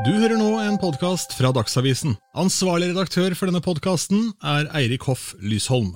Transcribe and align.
Du 0.00 0.08
hører 0.08 0.38
nå 0.40 0.54
en 0.56 0.78
podkast 0.80 1.34
fra 1.36 1.50
Dagsavisen. 1.52 2.14
Ansvarlig 2.40 2.94
redaktør 2.94 3.34
for 3.36 3.50
denne 3.50 3.60
podkasten 3.60 4.30
er 4.40 4.64
Eirik 4.78 5.04
Hoff 5.04 5.34
Lysholm. 5.44 5.90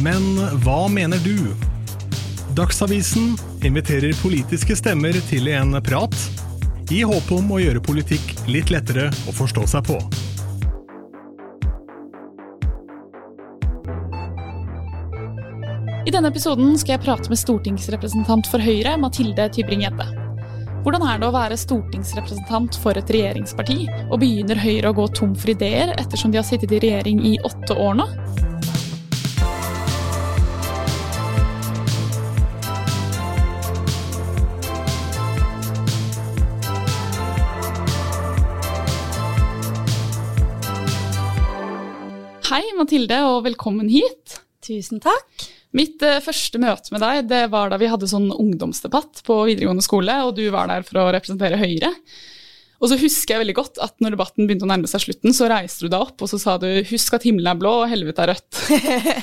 Men 0.00 0.24
hva 0.64 0.86
mener 0.88 1.20
du? 1.20 1.52
Dagsavisen 2.56 3.34
inviterer 3.60 4.16
politiske 4.22 4.72
stemmer 4.80 5.18
til 5.28 5.50
en 5.52 5.76
prat, 5.84 6.16
i 6.88 7.02
håp 7.04 7.28
om 7.36 7.52
å 7.52 7.58
gjøre 7.60 7.82
politikk 7.84 8.32
litt 8.48 8.72
lettere 8.72 9.10
å 9.28 9.34
forstå 9.36 9.66
seg 9.68 9.84
på. 9.90 9.98
I 16.08 16.16
denne 16.16 16.32
episoden 16.32 16.72
skal 16.80 16.96
jeg 16.96 17.04
prate 17.04 17.28
med 17.28 17.42
stortingsrepresentant 17.42 18.48
for 18.48 18.64
Høyre, 18.64 18.96
Mathilde 18.96 19.50
Tybring-Gjedde. 19.58 20.27
Hvordan 20.78 21.02
er 21.02 21.16
det 21.18 21.26
å 21.26 21.34
være 21.34 21.56
stortingsrepresentant 21.58 22.76
for 22.78 22.96
et 22.96 23.08
regjeringsparti, 23.10 23.88
og 24.12 24.20
begynner 24.22 24.60
Høyre 24.62 24.92
å 24.92 24.96
gå 24.96 25.08
tom 25.10 25.34
for 25.34 25.50
ideer 25.50 25.90
ettersom 25.98 26.30
de 26.30 26.38
har 26.38 26.46
sittet 26.46 26.70
i 26.76 26.78
regjering 26.84 27.18
i 27.26 27.34
åtte 27.42 27.74
år 27.74 27.98
nå? 27.98 28.06
Hei, 42.48 42.64
Mathilde, 42.78 43.18
og 43.28 43.42
velkommen 43.50 43.90
hit. 43.90 44.38
Tusen 44.64 45.02
takk. 45.02 45.48
Mitt 45.76 46.02
eh, 46.06 46.22
første 46.24 46.60
møte 46.62 46.94
med 46.94 47.04
deg 47.04 47.28
det 47.28 47.44
var 47.52 47.72
da 47.72 47.78
vi 47.80 47.90
hadde 47.90 48.08
sånn 48.08 48.30
ungdomsdebatt 48.32 49.22
på 49.26 49.42
videregående 49.50 49.84
skole, 49.84 50.14
og 50.24 50.34
du 50.38 50.46
var 50.54 50.70
der 50.70 50.86
for 50.86 51.02
å 51.02 51.10
representere 51.12 51.60
Høyre. 51.60 51.92
Og 52.78 52.92
så 52.92 52.98
husker 53.00 53.34
jeg 53.34 53.42
veldig 53.42 53.56
godt 53.58 53.80
at 53.82 53.96
når 54.02 54.14
debatten 54.14 54.46
begynte 54.46 54.62
å 54.64 54.70
nærme 54.70 54.88
seg 54.90 55.02
slutten, 55.02 55.34
så 55.34 55.48
reiste 55.50 55.84
du 55.84 55.90
deg 55.90 56.04
opp 56.04 56.22
og 56.22 56.30
så 56.30 56.38
sa 56.38 56.54
du 56.62 56.68
'husk 56.86 57.16
at 57.16 57.26
himmelen 57.26 57.50
er 57.50 57.58
blå 57.58 57.72
og 57.82 57.88
helvete 57.90 58.22
er 58.22 58.30
rødt'. 58.32 58.60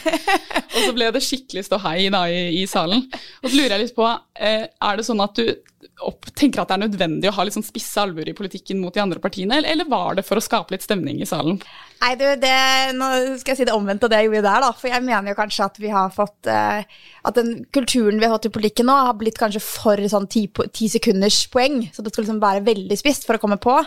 og 0.75 0.80
så 0.81 0.92
ble 0.97 1.08
det 1.16 1.23
skikkelig 1.23 1.64
ståhei 1.69 2.09
da 2.11 2.25
i, 2.28 2.42
i 2.59 2.66
salen. 2.67 3.06
Og 3.41 3.47
så 3.47 3.56
lurer 3.56 3.78
jeg 3.78 3.86
litt 3.86 3.95
på, 3.95 4.09
eh, 4.36 4.67
er 4.67 5.00
det 5.00 5.08
sånn 5.08 5.23
at 5.23 5.39
du 5.39 5.56
opp, 6.03 6.28
tenker 6.36 6.62
at 6.62 6.72
det 6.72 6.75
er 6.75 6.84
nødvendig 6.84 7.31
å 7.31 7.36
ha 7.38 7.45
litt 7.47 7.56
sånn 7.56 7.66
spisse 7.66 8.02
albuer 8.03 8.28
i 8.28 8.36
politikken 8.36 8.81
mot 8.81 8.94
de 8.94 9.03
andre 9.03 9.23
partiene, 9.23 9.62
eller, 9.62 9.72
eller 9.72 9.88
var 9.88 10.19
det 10.19 10.25
for 10.28 10.36
å 10.36 10.44
skape 10.44 10.75
litt 10.75 10.84
stemning 10.84 11.22
i 11.23 11.30
salen? 11.30 11.62
Nei, 12.06 12.11
du, 12.20 12.25
det, 12.38 12.58
nå 13.00 13.06
skal 13.39 13.56
jeg 13.56 13.58
si 13.58 13.66
det 13.66 13.73
omvendte 13.73 14.06
av 14.06 14.11
det 14.14 14.20
jeg 14.20 14.28
gjorde 14.28 14.45
der, 14.45 14.61
da. 14.61 14.67
For 14.78 14.92
jeg 14.92 15.02
mener 15.02 15.31
jo 15.31 15.38
kanskje 15.39 15.66
at 15.66 15.80
vi 15.81 15.89
har 15.89 16.12
fått 16.14 16.50
eh, 16.52 16.84
At 17.25 17.39
den 17.39 17.64
kulturen 17.73 18.20
vi 18.22 18.28
har 18.28 18.36
hatt 18.36 18.45
i 18.45 18.52
politikken 18.53 18.86
nå, 18.86 18.97
har 19.08 19.17
blitt 19.17 19.39
kanskje 19.42 19.64
for 19.66 20.03
sånn 20.12 20.28
ti, 20.30 20.44
ti 20.75 20.89
sekunders 20.92 21.39
poeng. 21.50 21.80
Så 21.95 22.06
det 22.06 22.14
skal 22.14 22.28
liksom 22.28 22.44
være 22.44 22.62
veldig 22.67 23.00
spisst 23.02 23.25
for 23.25 23.39
å 23.39 23.42
komme 23.42 23.58
på, 23.64 23.80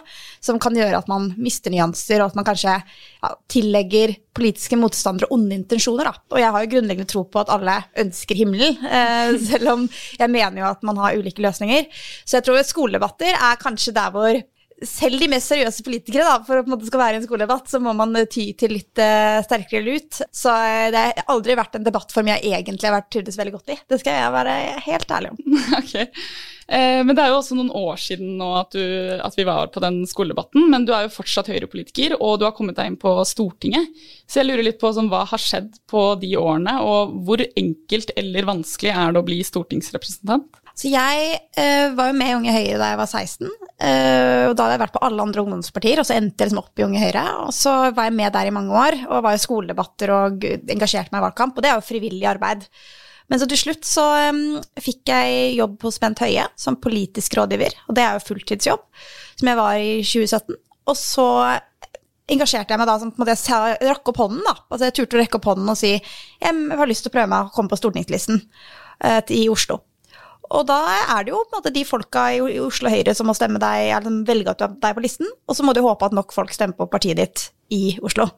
som 0.43 0.59
kan 0.59 0.75
gjøre 0.75 0.99
at 0.99 1.07
man 1.11 1.31
mister 1.39 1.71
nyanser, 1.71 2.19
og 2.25 2.33
at 2.33 2.41
man 2.41 2.49
kanskje 2.49 2.75
ja, 2.75 3.33
tillegger 3.55 4.17
politiske 4.35 4.81
motstandere 4.81 5.31
onde 5.35 5.55
intensjoner, 5.61 6.11
da. 6.11 6.27
Og 6.35 6.43
jeg 6.43 6.55
har 6.57 6.67
jo 6.67 6.75
grunnleggende 6.75 7.15
tro 7.15 7.23
på 7.31 7.45
at 7.45 7.55
alle 7.55 7.79
ønsker 8.03 8.43
himmelen, 8.43 8.83
eh, 8.83 9.35
selv 9.53 9.77
om 9.77 9.89
jeg 9.95 10.35
mener 10.35 10.65
jo 10.65 10.71
at 10.73 10.83
man 10.91 10.99
har 11.05 11.23
ulike 11.23 11.47
løsninger. 11.47 11.87
Så 12.27 12.41
jeg 12.41 12.51
tror 12.51 12.67
skoledebatter 12.67 13.31
er 13.37 13.63
kanskje 13.63 13.95
der 13.95 14.11
hvor 14.11 14.43
selv 14.87 15.23
de 15.23 15.29
mest 15.33 15.51
seriøse 15.51 15.85
politikere, 15.87 16.27
da, 16.27 16.37
for 16.47 16.61
en 16.61 16.71
måte 16.71 16.89
skal 16.89 17.03
være 17.03 17.21
en 17.21 17.27
skoledebatt, 17.27 17.71
så 17.71 17.81
må 17.83 17.95
man 17.99 18.15
ty 18.31 18.51
til 18.59 18.77
litt 18.77 19.01
uh, 19.03 19.41
sterkere 19.47 19.83
lut. 19.87 20.21
Så 20.35 20.53
uh, 20.53 20.91
det 20.95 21.03
har 21.03 21.25
aldri 21.35 21.57
vært 21.59 21.79
en 21.79 21.87
debattform 21.87 22.31
jeg 22.35 22.53
egentlig 22.53 22.89
har 22.91 22.99
vært 23.01 23.11
trivdes 23.15 23.41
veldig 23.41 23.57
godt 23.57 23.75
i. 23.75 23.81
Det 23.89 24.01
skal 24.03 24.21
jeg 24.21 24.37
være 24.37 24.61
helt 24.87 25.19
ærlig 25.19 25.35
om. 25.35 25.43
Okay. 25.79 26.09
Eh, 26.69 27.01
men 27.01 27.17
det 27.17 27.23
er 27.23 27.31
jo 27.33 27.39
også 27.39 27.57
noen 27.57 27.71
år 27.73 27.97
siden 28.01 28.35
nå 28.37 28.49
at, 28.59 28.75
du, 28.77 28.83
at, 29.25 29.37
vi 29.39 29.47
var 29.49 29.71
på 29.73 29.81
den 29.81 30.03
skoledebatten, 30.09 30.67
men 30.69 30.85
du 30.85 30.93
er 30.93 31.07
jo 31.07 31.15
fortsatt 31.15 31.49
Høyre-politiker, 31.49 32.19
og 32.19 32.41
du 32.41 32.45
har 32.45 32.53
kommet 32.57 32.77
deg 32.77 32.91
inn 32.91 32.99
på 33.01 33.15
Stortinget. 33.29 33.89
Så 34.29 34.43
jeg 34.43 34.51
lurer 34.51 34.67
litt 34.67 34.81
på 34.81 34.91
sånn, 34.93 35.09
hva 35.09 35.23
har 35.31 35.41
skjedd 35.41 35.79
på 35.89 36.11
de 36.21 36.35
årene, 36.37 36.77
og 36.85 37.15
hvor 37.25 37.41
enkelt 37.49 38.13
eller 38.21 38.51
vanskelig 38.51 38.93
er 38.93 39.17
det 39.17 39.23
å 39.23 39.29
bli 39.31 39.41
stortingsrepresentant? 39.49 40.61
Så 40.79 40.93
jeg 40.93 41.41
uh, 41.59 41.89
var 41.97 42.13
jo 42.13 42.19
med 42.21 42.29
i 42.29 42.37
Unge 42.37 42.55
Høyre 42.55 42.77
da 42.79 42.93
jeg 42.93 43.01
var 43.01 43.09
16. 43.11 43.49
Uh, 43.79 44.51
og 44.51 44.57
da 44.59 44.65
hadde 44.65 44.75
jeg 44.75 44.83
vært 44.83 44.95
på 44.97 45.03
alle 45.07 45.23
andre 45.23 45.43
ungdomspartier, 45.45 46.01
og 46.01 46.07
så 46.09 46.17
endte 46.17 46.43
jeg 46.43 46.51
liksom 46.51 46.63
opp 46.65 46.81
i 46.81 46.87
Unge 46.87 47.03
Høyre. 47.03 47.25
Og 47.47 47.53
så 47.55 47.75
var 47.95 48.09
jeg 48.09 48.17
med 48.19 48.35
der 48.35 48.51
i 48.51 48.55
mange 48.55 48.75
år, 48.75 48.97
og 49.07 49.27
var 49.27 49.37
i 49.37 49.43
skoledebatter 49.43 50.15
og 50.15 50.49
engasjerte 50.49 51.15
meg 51.15 51.23
i 51.23 51.27
valgkamp. 51.29 51.55
Og 51.55 51.65
det 51.65 51.71
er 51.71 51.79
jo 51.79 51.87
frivillig 51.87 52.27
arbeid. 52.31 52.67
Men 53.29 53.41
så 53.41 53.49
til 53.49 53.61
slutt 53.61 53.85
så 53.85 54.05
um, 54.33 54.43
fikk 54.81 55.11
jeg 55.13 55.57
jobb 55.59 55.83
hos 55.85 56.01
Bent 56.01 56.23
Høie 56.25 56.47
som 56.59 56.79
politisk 56.81 57.37
rådgiver, 57.37 57.77
og 57.87 57.99
det 57.99 58.05
er 58.05 58.17
jo 58.17 58.25
fulltidsjobb, 58.25 58.87
som 59.37 59.51
jeg 59.51 59.59
var 59.59 59.83
i 59.85 59.99
2017. 60.01 60.57
Og 60.89 60.97
så 60.97 61.27
engasjerte 62.29 62.73
jeg 62.73 62.81
meg 62.81 62.89
da 62.89 62.97
som 63.01 63.13
på 63.13 63.21
en 63.21 63.25
måte 63.25 63.37
jeg 63.37 63.77
rakk 63.89 64.11
opp 64.13 64.23
hånden, 64.25 64.41
da. 64.45 64.55
Altså 64.69 64.89
jeg 64.89 64.97
turte 64.97 65.19
å 65.19 65.21
rekke 65.21 65.39
opp 65.41 65.49
hånden 65.49 65.73
og 65.73 65.79
si 65.81 65.95
jeg 65.95 66.81
har 66.81 66.91
lyst 66.91 67.07
til 67.07 67.13
å 67.13 67.17
prøve 67.17 67.31
meg 67.33 67.47
å 67.47 67.55
komme 67.55 67.73
på 67.73 67.79
stortingslisten 67.81 68.41
uh, 68.41 69.21
i 69.33 69.45
Oslo. 69.53 69.83
Og 70.55 70.65
da 70.69 70.79
er 71.17 71.27
det 71.27 71.33
jo 71.35 71.43
måte 71.53 71.73
de 71.75 71.85
folka 71.85 72.29
i 72.37 72.59
Oslo 72.63 72.91
Høyre 72.93 73.15
som 73.17 73.29
må 73.29 73.35
stemme 73.37 73.61
deg, 73.63 73.91
eller 73.99 74.23
velge 74.29 74.55
at 74.55 74.63
du 74.63 74.67
er 74.69 74.79
deg 74.87 74.97
på 74.97 75.05
listen, 75.05 75.29
og 75.49 75.57
så 75.59 75.67
må 75.67 75.75
du 75.77 75.83
håpe 75.85 76.09
at 76.09 76.17
nok 76.17 76.33
folk 76.35 76.55
stemmer 76.55 76.79
på 76.79 76.89
partiet 76.93 77.21
ditt 77.21 77.49
i 77.75 77.99
Oslo. 78.05 78.31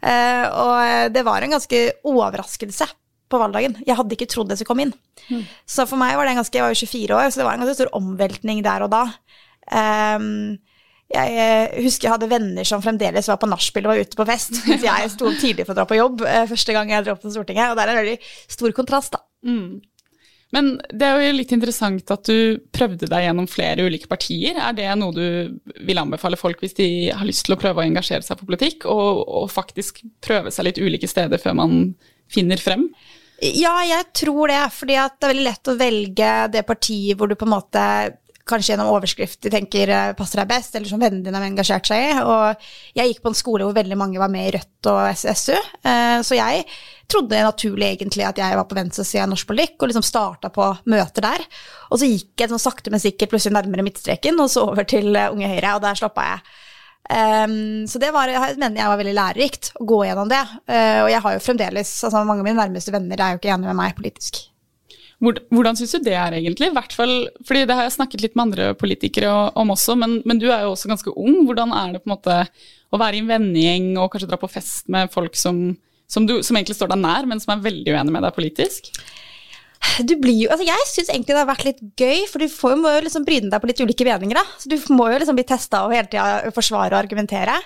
Eh, 0.00 0.46
og 0.48 1.12
det 1.12 1.24
var 1.26 1.44
en 1.44 1.56
ganske 1.58 1.82
overraskelse 2.08 2.88
på 3.30 3.38
valgdagen. 3.38 3.76
Jeg 3.86 3.96
hadde 3.98 4.16
ikke 4.16 4.28
trodd 4.30 4.50
det 4.50 4.58
skulle 4.58 4.72
komme 4.72 4.88
inn. 4.88 4.96
Mm. 5.28 5.44
Så 5.68 5.86
for 5.88 6.00
meg 6.00 6.16
var 6.18 6.26
det 6.26 6.34
en 6.34 6.40
ganske, 6.42 6.56
jeg 6.56 6.66
var 6.66 6.74
jo 6.74 6.88
24 6.88 7.20
år, 7.20 7.30
så 7.30 7.40
det 7.40 7.46
var 7.46 7.56
en 7.56 7.64
ganske 7.64 7.78
stor 7.78 7.94
omveltning 8.00 8.64
der 8.66 8.86
og 8.86 8.92
da. 8.92 9.04
Um, 9.70 10.58
jeg 11.10 11.82
husker 11.82 12.06
jeg 12.06 12.14
hadde 12.14 12.30
venner 12.30 12.66
som 12.66 12.82
fremdeles 12.82 13.26
var 13.30 13.38
på 13.42 13.48
nachspiel 13.50 13.86
og 13.86 13.92
var 13.92 14.02
ute 14.02 14.18
på 14.18 14.26
fest, 14.28 14.60
mens 14.68 14.86
jeg 14.86 15.12
sto 15.14 15.32
tidlig 15.42 15.66
for 15.66 15.74
å 15.74 15.80
dra 15.80 15.86
på 15.90 15.98
jobb 15.98 16.24
uh, 16.26 16.44
første 16.50 16.74
gang 16.76 16.92
jeg 16.94 17.06
dro 17.06 17.16
opp 17.16 17.24
til 17.24 17.34
Stortinget, 17.34 17.70
og 17.70 17.78
det 17.78 17.84
er 17.84 17.92
en 17.94 18.00
veldig 18.00 18.18
stor 18.56 18.76
kontrast, 18.78 19.14
da. 19.16 19.24
Mm. 19.46 19.80
Men 20.54 20.72
det 20.90 21.06
er 21.06 21.22
jo 21.22 21.34
litt 21.36 21.52
interessant 21.54 22.10
at 22.10 22.26
du 22.26 22.58
prøvde 22.74 23.06
deg 23.10 23.26
gjennom 23.26 23.46
flere 23.50 23.86
ulike 23.86 24.10
partier. 24.10 24.58
Er 24.58 24.74
det 24.74 24.88
noe 24.98 25.14
du 25.14 25.84
vil 25.86 26.02
anbefale 26.02 26.38
folk 26.40 26.62
hvis 26.64 26.74
de 26.80 26.88
har 27.14 27.26
lyst 27.28 27.46
til 27.46 27.54
å 27.54 27.60
prøve 27.60 27.82
å 27.82 27.86
engasjere 27.86 28.26
seg 28.26 28.40
på 28.40 28.48
politikk, 28.50 28.88
og, 28.90 29.22
og 29.26 29.46
faktisk 29.52 30.02
prøve 30.24 30.50
seg 30.54 30.66
litt 30.66 30.82
ulike 30.82 31.10
steder 31.10 31.42
før 31.42 31.56
man 31.62 31.78
finner 32.30 32.62
frem? 32.62 32.88
Ja, 33.40 33.78
jeg 33.86 34.10
tror 34.12 34.50
det. 34.50 34.60
fordi 34.76 34.96
det 34.98 35.24
er 35.24 35.32
veldig 35.32 35.46
lett 35.46 35.70
å 35.70 35.76
velge 35.78 36.32
det 36.52 36.66
partiet 36.68 37.16
hvor 37.16 37.30
du 37.30 37.38
på 37.38 37.46
en 37.48 37.54
måte 37.54 37.84
kanskje 38.50 38.74
gjennom 38.74 38.92
overskrift 38.92 39.40
de 39.44 39.52
tenker 39.52 39.90
eh, 39.94 40.12
passer 40.18 40.42
deg 40.42 40.50
best, 40.50 40.74
eller 40.76 40.90
som 40.90 41.02
vennene 41.02 41.24
dine 41.26 41.38
har 41.38 41.48
engasjert 41.48 41.90
seg 41.90 42.06
i. 42.06 42.14
Og 42.20 42.70
jeg 42.98 43.12
gikk 43.12 43.22
på 43.24 43.32
en 43.32 43.38
skole 43.38 43.66
hvor 43.66 43.76
veldig 43.76 43.98
mange 44.00 44.20
var 44.22 44.32
med 44.32 44.48
i 44.48 44.54
Rødt 44.56 44.90
og 44.92 45.02
SSU, 45.14 45.54
eh, 45.56 46.18
så 46.26 46.38
jeg 46.38 46.64
trodde 47.10 47.42
naturlig 47.42 47.88
egentlig 47.88 48.26
at 48.28 48.38
jeg 48.38 48.56
var 48.56 48.66
på 48.70 48.76
venstresida 48.78 49.24
av 49.24 49.32
norsk 49.32 49.48
politikk, 49.48 49.76
og 49.80 49.90
liksom 49.90 50.06
starta 50.06 50.50
på 50.54 50.66
møter 50.92 51.26
der. 51.26 51.46
Og 51.90 52.02
så 52.02 52.08
gikk 52.08 52.44
jeg 52.44 52.52
sånn 52.52 52.62
sakte, 52.62 52.92
men 52.92 53.02
sikkert 53.02 53.32
plutselig 53.32 53.56
nærmere 53.56 53.86
midtstreken, 53.86 54.38
og 54.42 54.50
så 54.52 54.66
over 54.70 54.86
til 54.88 55.14
eh, 55.14 55.30
Unge 55.32 55.50
Høyre, 55.50 55.76
og 55.76 55.86
der 55.86 55.98
slappa 55.98 56.26
jeg. 56.34 56.50
Um, 57.10 57.88
så 57.90 57.98
det 57.98 58.12
var, 58.14 58.30
jeg 58.30 58.54
mener 58.60 58.78
jeg 58.78 58.90
var 58.92 58.98
veldig 59.00 59.14
lærerikt 59.16 59.72
å 59.80 59.86
gå 59.88 60.04
gjennom 60.06 60.30
det. 60.30 60.44
Uh, 60.70 61.00
og 61.02 61.10
jeg 61.10 61.22
har 61.24 61.34
jo 61.34 61.42
fremdeles 61.42 61.90
altså 62.06 62.22
Mange 62.22 62.44
av 62.44 62.46
mine 62.46 62.60
nærmeste 62.60 62.94
venner 62.94 63.18
er 63.18 63.34
jo 63.34 63.40
ikke 63.40 63.50
enige 63.50 63.72
med 63.72 63.80
meg 63.80 63.96
politisk. 63.98 64.44
Hvordan 65.20 65.76
syns 65.76 65.92
du 65.92 66.06
det 66.06 66.14
er, 66.16 66.32
egentlig? 66.38 66.70
hvert 66.72 66.94
fall, 66.96 67.14
fordi 67.44 67.66
Det 67.68 67.76
har 67.76 67.84
jeg 67.84 67.96
snakket 67.98 68.22
litt 68.24 68.36
med 68.36 68.46
andre 68.48 68.74
politikere 68.74 69.52
om 69.58 69.72
også, 69.74 69.96
men, 70.00 70.22
men, 70.24 70.40
du 70.40 70.48
er 70.48 70.64
jo 70.64 70.72
også 70.72 70.88
ganske 70.88 71.12
ung. 71.12 71.42
Hvordan 71.44 71.74
er 71.76 71.92
det 71.92 72.02
på 72.02 72.08
en 72.08 72.16
måte 72.16 72.36
å 72.90 73.00
være 73.00 73.18
i 73.18 73.22
en 73.22 73.28
vennegjeng 73.28 73.90
og 74.00 74.10
kanskje 74.12 74.30
dra 74.30 74.40
på 74.40 74.50
fest 74.50 74.88
med 74.88 75.12
folk 75.12 75.36
som, 75.36 75.76
som, 76.08 76.24
du, 76.26 76.40
som 76.42 76.56
egentlig 76.56 76.78
står 76.78 76.94
deg 76.94 77.02
nær, 77.04 77.28
men 77.28 77.42
som 77.42 77.52
er 77.54 77.66
veldig 77.68 77.92
uenig 77.92 78.16
med 78.16 78.24
deg 78.24 78.38
politisk? 78.38 78.88
Du 80.04 80.12
blir 80.20 80.36
jo, 80.36 80.48
altså 80.52 80.64
Jeg 80.66 80.88
syns 80.88 81.10
egentlig 81.12 81.34
det 81.34 81.40
har 81.40 81.48
vært 81.48 81.64
litt 81.64 81.80
gøy, 81.98 82.24
for 82.28 82.42
du 82.42 82.52
får 82.52 82.76
må 82.80 82.92
jo 82.94 83.04
liksom 83.06 83.24
bryne 83.24 83.48
deg 83.52 83.62
på 83.62 83.68
litt 83.70 83.80
ulike 83.80 84.06
meninger. 84.06 84.36
da. 84.36 84.44
Så 84.60 84.68
Du 84.68 84.76
må 84.94 85.08
jo 85.10 85.20
liksom 85.20 85.38
bli 85.38 85.46
testa 85.48 85.84
og 85.86 85.94
hele 85.94 86.08
tida 86.10 86.52
forsvare 86.56 86.92
og 86.94 87.00
argumentere. 87.00 87.56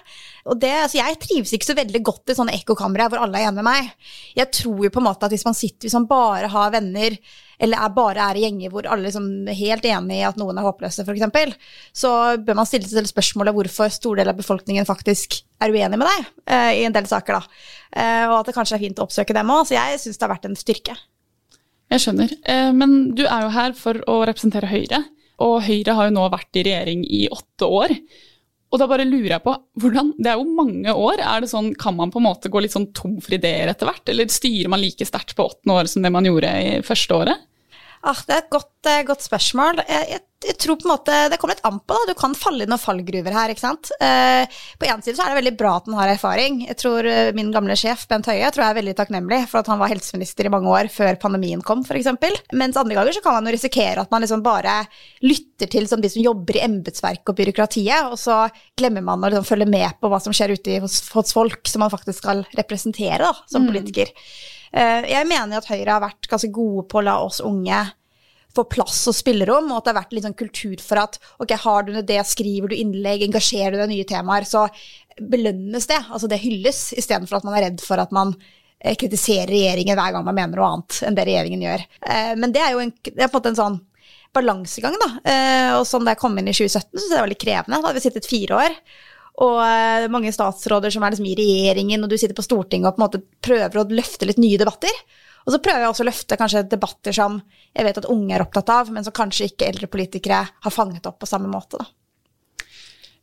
Og 0.47 0.59
det, 0.61 0.73
altså 0.85 1.01
Jeg 1.01 1.19
trives 1.23 1.55
ikke 1.55 1.71
så 1.71 1.79
veldig 1.79 2.03
godt 2.07 2.31
i 2.31 2.37
sånne 2.39 2.55
ekkokamre 2.55 3.09
hvor 3.11 3.23
alle 3.23 3.41
er 3.41 3.49
enige 3.49 3.63
med 3.63 3.67
meg. 3.67 3.91
Jeg 4.39 4.51
tror 4.61 4.85
jo 4.87 4.93
på 4.95 5.03
en 5.03 5.09
måte 5.09 5.27
at 5.27 5.35
hvis 5.35 5.47
man 5.47 5.59
sitter, 5.59 5.87
hvis 5.87 5.97
man 5.99 6.11
bare 6.11 6.51
har 6.53 6.75
venner 6.75 7.19
eller 7.65 7.79
er 7.87 7.95
bare 7.95 8.29
er 8.31 8.39
i 8.39 8.45
gjenger 8.45 8.73
hvor 8.73 8.87
alle 8.87 9.07
er 9.07 9.09
liksom 9.09 9.29
helt 9.55 9.87
enig 9.87 10.19
i 10.19 10.27
at 10.27 10.39
noen 10.41 10.59
er 10.59 10.67
håpløse, 10.67 11.05
f.eks., 11.07 11.55
så 11.95 12.11
bør 12.43 12.59
man 12.59 12.69
stille 12.69 12.91
seg 12.91 13.07
spørsmålet 13.09 13.55
hvorfor 13.55 13.93
stor 13.95 14.19
del 14.19 14.31
av 14.33 14.39
befolkningen 14.39 14.87
faktisk 14.89 15.39
er 15.63 15.71
uenig 15.71 16.01
med 16.01 16.11
deg 16.11 16.29
uh, 16.51 16.73
i 16.75 16.83
en 16.87 16.95
del 16.95 17.07
saker, 17.09 17.39
da. 17.39 17.67
Uh, 17.95 18.25
og 18.33 18.39
at 18.41 18.51
det 18.51 18.57
kanskje 18.59 18.79
er 18.79 18.83
fint 18.83 18.99
å 18.99 19.07
oppsøke 19.07 19.37
dem 19.37 19.53
òg. 19.55 19.69
Så 19.69 19.79
jeg 19.79 20.03
syns 20.03 20.19
det 20.19 20.27
har 20.27 20.35
vært 20.35 20.49
en 20.51 20.59
styrke. 20.59 20.99
Jeg 21.93 22.03
skjønner. 22.05 22.31
Uh, 22.49 22.71
men 22.77 22.95
du 23.17 23.25
er 23.27 23.47
jo 23.47 23.55
her 23.55 23.75
for 23.79 24.01
å 24.11 24.21
representere 24.29 24.71
Høyre, 24.71 25.03
og 25.45 25.59
Høyre 25.67 25.97
har 25.99 26.09
jo 26.09 26.15
nå 26.17 26.29
vært 26.33 26.61
i 26.61 26.65
regjering 26.67 27.03
i 27.05 27.27
åtte 27.33 27.69
år. 27.69 27.97
Og 28.75 28.81
da 28.81 28.89
bare 28.91 29.07
lurer 29.07 29.37
jeg 29.37 29.45
på, 29.45 29.55
hvordan, 29.79 30.13
Det 30.19 30.31
er 30.33 30.39
jo 30.41 30.51
mange 30.51 30.91
år. 30.91 31.21
er 31.23 31.41
det 31.41 31.51
sånn, 31.51 31.75
Kan 31.79 31.97
man 31.97 32.11
på 32.11 32.19
en 32.19 32.27
måte 32.27 32.51
gå 32.51 32.61
litt 32.61 32.75
sånn 32.75 32.93
tom 32.93 33.21
for 33.21 33.35
ideer 33.35 33.71
etter 33.71 33.87
hvert? 33.87 34.09
Eller 34.09 34.27
styrer 34.27 34.69
man 34.69 34.83
like 34.83 35.07
sterkt 35.07 35.37
på 35.37 35.47
åttende 35.47 35.79
år 35.79 35.87
som 35.87 36.03
det 36.03 36.11
man 36.11 36.27
gjorde 36.27 36.51
i 36.51 36.81
første 36.83 37.15
året? 37.15 37.45
Ah, 38.03 38.19
det 38.27 38.35
er 38.35 38.43
et 38.43 38.51
godt, 38.51 38.87
eh, 38.91 39.05
godt 39.07 39.23
spørsmål. 39.23 39.79
Jeg, 39.89 40.09
jeg, 40.11 40.21
jeg 40.45 40.57
tror 40.61 40.79
på 40.81 40.87
en 40.87 40.93
måte 40.93 41.17
Det 41.33 41.39
kommer 41.41 41.57
litt 41.57 41.67
an 41.67 41.79
på, 41.81 41.97
da. 41.97 42.13
Du 42.13 42.19
kan 42.19 42.35
falle 42.39 42.65
i 42.65 42.69
noen 42.71 42.81
fallgruver 42.81 43.35
her, 43.35 43.53
ikke 43.53 43.65
sant. 43.65 43.91
Eh, 44.03 44.45
på 44.79 44.89
én 44.89 45.03
side 45.05 45.17
så 45.19 45.25
er 45.25 45.33
det 45.33 45.41
veldig 45.41 45.55
bra 45.61 45.75
at 45.79 45.89
han 45.89 45.97
har 45.99 46.13
erfaring. 46.13 46.61
Jeg 46.69 46.79
tror 46.81 47.09
eh, 47.09 47.33
min 47.37 47.53
gamle 47.55 47.77
sjef 47.79 48.07
Bent 48.11 48.29
Høie 48.31 48.51
tror 48.53 48.65
jeg 48.65 48.75
er 48.75 48.81
veldig 48.81 48.97
takknemlig 48.99 49.41
for 49.51 49.63
at 49.63 49.71
han 49.73 49.81
var 49.81 49.93
helseminister 49.93 50.49
i 50.49 50.53
mange 50.53 50.71
år 50.71 50.91
før 50.93 51.19
pandemien 51.23 51.63
kom, 51.65 51.85
f.eks. 51.87 52.11
Mens 52.55 52.81
andre 52.81 52.99
ganger 52.99 53.17
så 53.17 53.25
kan 53.25 53.39
man 53.39 53.49
jo 53.49 53.57
risikere 53.57 54.05
at 54.05 54.13
man 54.15 54.25
liksom 54.25 54.45
bare 54.45 54.81
lytter 55.25 55.71
til 55.71 55.89
som 55.91 56.03
de 56.03 56.11
som 56.13 56.25
jobber 56.25 56.59
i 56.59 56.65
embetsverket 56.67 57.33
og 57.33 57.39
byråkratiet, 57.41 58.11
og 58.11 58.19
så 58.21 58.45
glemmer 58.79 59.05
man 59.07 59.23
å 59.23 59.33
liksom 59.33 59.49
følge 59.49 59.71
med 59.71 60.01
på 60.01 60.11
hva 60.13 60.21
som 60.23 60.35
skjer 60.37 60.57
ute 60.57 60.81
hos, 60.85 61.01
hos 61.15 61.35
folk 61.37 61.71
som 61.71 61.85
man 61.85 61.93
faktisk 61.93 62.23
skal 62.23 62.45
representere 62.59 63.23
da, 63.25 63.33
som 63.51 63.65
mm. 63.65 63.73
politiker. 63.73 64.13
Eh, 64.75 65.11
jeg 65.13 65.31
mener 65.31 65.61
at 65.61 65.69
Høyre 65.71 65.97
har 65.97 66.03
vært 66.03 66.31
ganske 66.31 66.51
gode 66.55 66.89
på 66.91 67.01
å 67.01 67.07
la 67.07 67.21
oss 67.25 67.41
unge 67.45 67.85
få 68.55 68.65
plass 68.71 69.03
og 69.11 69.17
spillerom, 69.17 69.71
og 69.71 69.81
at 69.81 69.87
det 69.87 69.93
har 69.93 70.01
vært 70.03 70.13
litt 70.17 70.27
sånn 70.27 70.37
kultur 70.39 70.83
for 70.83 71.01
at 71.03 71.19
ok, 71.43 71.55
har 71.65 71.87
du 71.87 71.95
det, 72.07 72.21
skriver 72.29 72.71
du 72.71 72.77
innlegg, 72.79 73.25
engasjerer 73.27 73.75
du 73.75 73.81
deg 73.81 73.89
i 73.89 73.97
nye 73.99 74.09
temaer, 74.09 74.47
så 74.49 74.67
belønnes 75.21 75.89
det. 75.91 76.01
Altså 76.11 76.31
det 76.31 76.43
hylles, 76.43 76.87
istedenfor 76.99 77.41
at 77.41 77.49
man 77.49 77.57
er 77.59 77.69
redd 77.69 77.83
for 77.85 78.03
at 78.03 78.15
man 78.15 78.35
eh, 78.81 78.95
kritiserer 78.99 79.51
regjeringen 79.53 79.99
hver 79.99 80.15
gang 80.15 80.27
man 80.27 80.39
mener 80.39 80.61
noe 80.61 80.71
annet 80.71 81.01
enn 81.07 81.19
det 81.19 81.27
regjeringen 81.31 81.67
gjør. 81.67 81.89
Eh, 82.11 82.31
men 82.41 82.55
det 82.55 82.63
er 82.63 82.77
jo 82.77 82.85
en, 82.85 82.95
er 83.15 83.27
en 83.29 83.51
en 83.51 83.61
sånn 83.63 83.81
balansegang, 84.35 84.95
da. 84.99 85.11
Eh, 85.31 85.73
og 85.79 85.87
sånn 85.87 86.07
da 86.07 86.15
jeg 86.15 86.23
kom 86.23 86.39
inn 86.39 86.51
i 86.51 86.55
2017, 86.55 86.89
så 86.91 86.95
syntes 86.95 87.11
jeg 87.11 87.17
det 87.17 87.25
var 87.25 87.33
litt 87.33 87.45
krevende. 87.45 87.77
Da 87.77 87.91
hadde 87.91 87.99
vi 88.01 88.07
sittet 88.07 88.31
fire 88.31 88.63
år. 88.65 88.79
Og 89.45 89.57
mange 90.15 90.31
statsråder 90.31 90.93
som 90.95 91.03
er 91.03 91.11
liksom 91.11 91.27
i 91.27 91.35
regjeringen, 91.35 92.05
og 92.07 92.11
du 92.11 92.15
sitter 92.15 92.37
på 92.39 92.45
Stortinget 92.47 92.87
og 92.87 92.95
på 92.95 93.01
en 93.01 93.05
måte 93.09 93.21
prøver 93.43 93.81
å 93.81 93.87
løfte 93.91 94.29
litt 94.29 94.39
nye 94.39 94.61
debatter. 94.61 94.95
Og 95.45 95.53
så 95.53 95.61
prøver 95.61 95.85
jeg 95.85 95.93
også 95.93 96.05
å 96.05 96.09
løfte 96.09 96.39
kanskje 96.41 96.65
debatter 96.73 97.15
som 97.17 97.37
jeg 97.75 97.85
vet 97.85 98.01
at 98.01 98.09
unge 98.13 98.33
er 98.37 98.45
opptatt 98.45 98.71
av, 98.73 98.93
men 98.95 99.05
som 99.05 99.15
kanskje 99.17 99.51
ikke 99.51 99.69
eldre 99.69 99.91
politikere 99.93 100.41
har 100.49 100.73
fanget 100.73 101.07
opp 101.11 101.19
på 101.21 101.29
samme 101.29 101.51
måte. 101.53 101.83
da. 101.83 101.91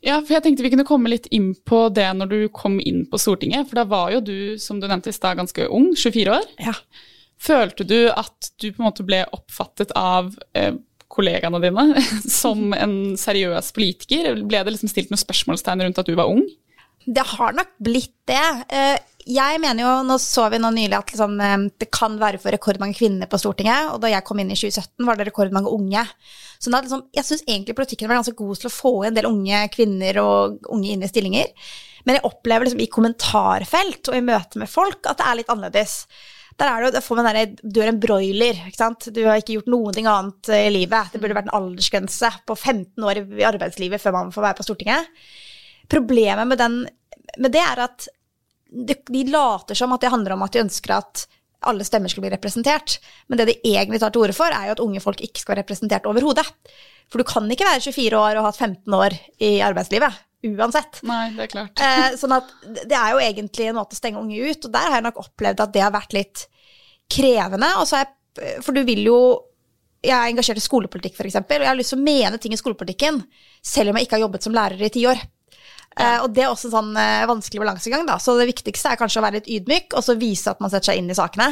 Ja, 0.01 0.17
for 0.17 0.33
jeg 0.33 0.41
tenkte 0.45 0.65
vi 0.65 0.71
kunne 0.73 0.87
komme 0.87 1.11
litt 1.11 1.27
inn 1.33 1.51
på 1.67 1.83
det 1.93 2.07
når 2.17 2.29
du 2.29 2.37
kom 2.53 2.79
inn 2.81 3.03
på 3.09 3.19
Stortinget. 3.21 3.69
For 3.69 3.81
da 3.81 3.85
var 3.89 4.13
jo 4.15 4.21
du, 4.25 4.37
som 4.61 4.79
du 4.81 4.87
nevnte 4.89 5.13
i 5.13 5.15
stad, 5.15 5.37
ganske 5.37 5.67
ung, 5.69 5.91
24 5.93 6.37
år. 6.37 6.47
Ja. 6.61 6.73
Følte 7.41 7.85
du 7.85 7.99
at 8.09 8.51
du 8.61 8.71
på 8.71 8.81
en 8.81 8.87
måte 8.87 9.05
ble 9.05 9.21
oppfattet 9.33 9.93
av 9.97 10.33
eh, 10.57 10.73
kollegaene 11.11 11.61
dine 11.61 11.85
som 12.41 12.73
en 12.73 12.95
seriøs 13.19 13.69
politiker? 13.77 14.33
Ble 14.41 14.63
det 14.65 14.73
liksom 14.73 14.89
stilt 14.89 15.13
noen 15.13 15.21
spørsmålstegn 15.21 15.85
rundt 15.85 16.01
at 16.01 16.09
du 16.09 16.17
var 16.17 16.33
ung? 16.33 16.43
Det 17.05 17.23
har 17.35 17.53
nok 17.57 17.71
blitt 17.81 18.13
det. 18.29 18.41
Eh, 19.21 19.33
jeg 19.35 19.59
mener 19.61 19.83
jo, 19.83 19.91
nå 20.07 20.17
så 20.21 20.47
vi 20.51 20.59
nå 20.61 20.71
nylig 20.73 20.97
at 20.97 21.11
liksom, 21.13 21.37
eh, 21.41 21.67
det 21.79 21.89
kan 21.93 22.17
være 22.21 22.39
for 22.41 22.53
rekordmange 22.53 22.97
kvinner 22.97 23.29
på 23.29 23.39
Stortinget, 23.41 23.93
og 23.93 24.01
da 24.01 24.11
jeg 24.11 24.25
kom 24.27 24.41
inn 24.41 24.51
i 24.51 24.57
2017, 24.57 25.05
var 25.07 25.19
det 25.19 25.29
rekordmange 25.29 25.71
unge. 25.71 26.05
Så 26.59 26.71
da, 26.71 26.81
liksom, 26.81 27.07
jeg 27.13 27.27
syns 27.27 27.45
egentlig 27.47 27.77
politikken 27.77 28.09
var 28.09 28.21
ganske 28.21 28.37
god 28.37 28.59
til 28.61 28.69
å 28.69 28.75
få 28.75 28.93
en 29.07 29.15
del 29.17 29.29
unge 29.29 29.63
kvinner 29.73 30.21
og 30.21 30.67
unge 30.69 30.93
inn 30.93 31.03
i 31.03 31.09
stillinger. 31.09 31.49
Men 32.05 32.17
jeg 32.17 32.25
opplever 32.25 32.65
liksom 32.65 32.81
i 32.81 32.91
kommentarfelt 32.91 34.09
og 34.09 34.17
i 34.17 34.25
møte 34.25 34.61
med 34.61 34.69
folk 34.69 35.05
at 35.09 35.19
det 35.19 35.25
er 35.27 35.37
litt 35.37 35.51
annerledes. 35.53 36.05
Der 36.59 36.69
er 36.69 36.91
det, 36.93 37.01
får 37.01 37.17
man 37.17 37.29
der, 37.33 37.53
Du 37.63 37.81
er 37.81 37.89
en 37.89 37.99
broiler. 38.01 38.57
ikke 38.67 38.77
sant? 38.77 39.07
Du 39.13 39.23
har 39.25 39.39
ikke 39.39 39.57
gjort 39.57 39.69
noe 39.71 39.93
annet 39.93 40.49
i 40.53 40.69
livet. 40.69 41.13
Det 41.13 41.21
burde 41.21 41.37
vært 41.37 41.49
en 41.49 41.57
aldersgrense 41.57 42.29
på 42.45 42.57
15 42.57 43.05
år 43.07 43.21
i 43.21 43.47
arbeidslivet 43.47 44.01
før 44.01 44.17
man 44.17 44.33
får 44.33 44.45
være 44.45 44.59
på 44.59 44.65
Stortinget. 44.67 45.21
Problemet 45.89 46.47
med, 46.47 46.57
den, 46.61 46.77
med 47.37 47.53
det 47.53 47.63
er 47.63 47.85
at 47.87 48.09
de, 48.71 49.23
later 49.27 49.77
som 49.77 49.93
at 49.93 50.03
det 50.03 50.11
handler 50.13 50.37
om 50.37 50.45
at 50.45 50.55
de 50.55 50.63
ønsker 50.63 50.95
at 50.95 51.25
alle 51.69 51.85
stemmer 51.85 52.09
skal 52.09 52.23
bli 52.25 52.31
representert. 52.33 52.97
Men 53.29 53.41
det 53.41 53.51
de 53.51 53.59
egentlig 53.73 53.99
tar 54.01 54.13
til 54.13 54.23
orde 54.23 54.35
for, 54.37 54.49
er 54.49 54.69
jo 54.69 54.77
at 54.77 54.83
unge 54.83 55.03
folk 55.03 55.21
ikke 55.21 55.43
skal 55.43 55.53
være 55.53 55.65
representert 55.65 56.07
overhodet. 56.09 56.47
For 57.11 57.21
du 57.21 57.27
kan 57.27 57.49
ikke 57.51 57.67
være 57.67 57.83
24 57.83 58.17
år 58.17 58.39
og 58.39 58.45
ha 58.45 58.49
hatt 58.49 58.61
15 58.61 58.97
år 58.97 59.17
i 59.43 59.51
arbeidslivet. 59.65 60.23
Uansett. 60.41 61.03
Nei, 61.05 61.27
det 61.35 61.45
er 61.45 61.51
klart. 61.51 61.83
Eh, 61.85 62.15
sånn 62.17 62.33
at 62.33 62.49
det 62.65 62.97
er 62.97 63.13
jo 63.13 63.21
egentlig 63.21 63.67
en 63.69 63.77
måte 63.77 63.93
å 63.93 63.99
stenge 63.99 64.21
unge 64.23 64.39
ut, 64.41 64.65
og 64.65 64.73
der 64.73 64.87
har 64.87 64.97
jeg 64.97 65.05
nok 65.05 65.21
opplevd 65.21 65.61
at 65.61 65.75
det 65.75 65.83
har 65.85 65.93
vært 65.93 66.15
litt 66.17 66.45
krevende. 67.11 67.69
Jeg, 67.91 68.09
for 68.65 68.73
du 68.73 68.83
vil 68.87 69.05
jo 69.05 69.21
Jeg 70.01 70.15
er 70.17 70.31
engasjert 70.31 70.57
i 70.57 70.63
skolepolitikk, 70.65 71.13
f.eks., 71.13 71.35
og 71.43 71.51
jeg 71.51 71.67
har 71.67 71.75
lyst 71.77 71.91
til 71.93 71.99
å 71.99 72.01
mene 72.07 72.39
ting 72.41 72.55
i 72.55 72.57
skolepolitikken, 72.57 73.19
selv 73.61 73.91
om 73.91 73.99
jeg 73.99 74.07
ikke 74.07 74.15
har 74.17 74.23
jobbet 74.23 74.47
som 74.47 74.55
lærer 74.55 74.81
i 74.81 74.89
ti 74.89 75.03
år. 75.05 75.19
Ja. 75.99 76.17
Uh, 76.17 76.19
og 76.25 76.35
det 76.35 76.45
er 76.45 76.51
også 76.51 76.69
en 76.69 76.75
sånn 76.77 76.91
uh, 76.95 77.29
vanskelig 77.29 77.63
balansegang, 77.63 78.05
da. 78.07 78.17
Så 78.21 78.37
det 78.39 78.47
viktigste 78.51 78.93
er 78.93 78.99
kanskje 78.99 79.19
å 79.19 79.25
være 79.25 79.41
litt 79.41 79.49
ydmyk, 79.57 79.97
og 79.97 80.05
så 80.05 80.15
vise 80.19 80.53
at 80.53 80.61
man 80.63 80.71
setter 80.71 80.91
seg 80.91 81.01
inn 81.01 81.11
i 81.11 81.17
sakene. 81.17 81.49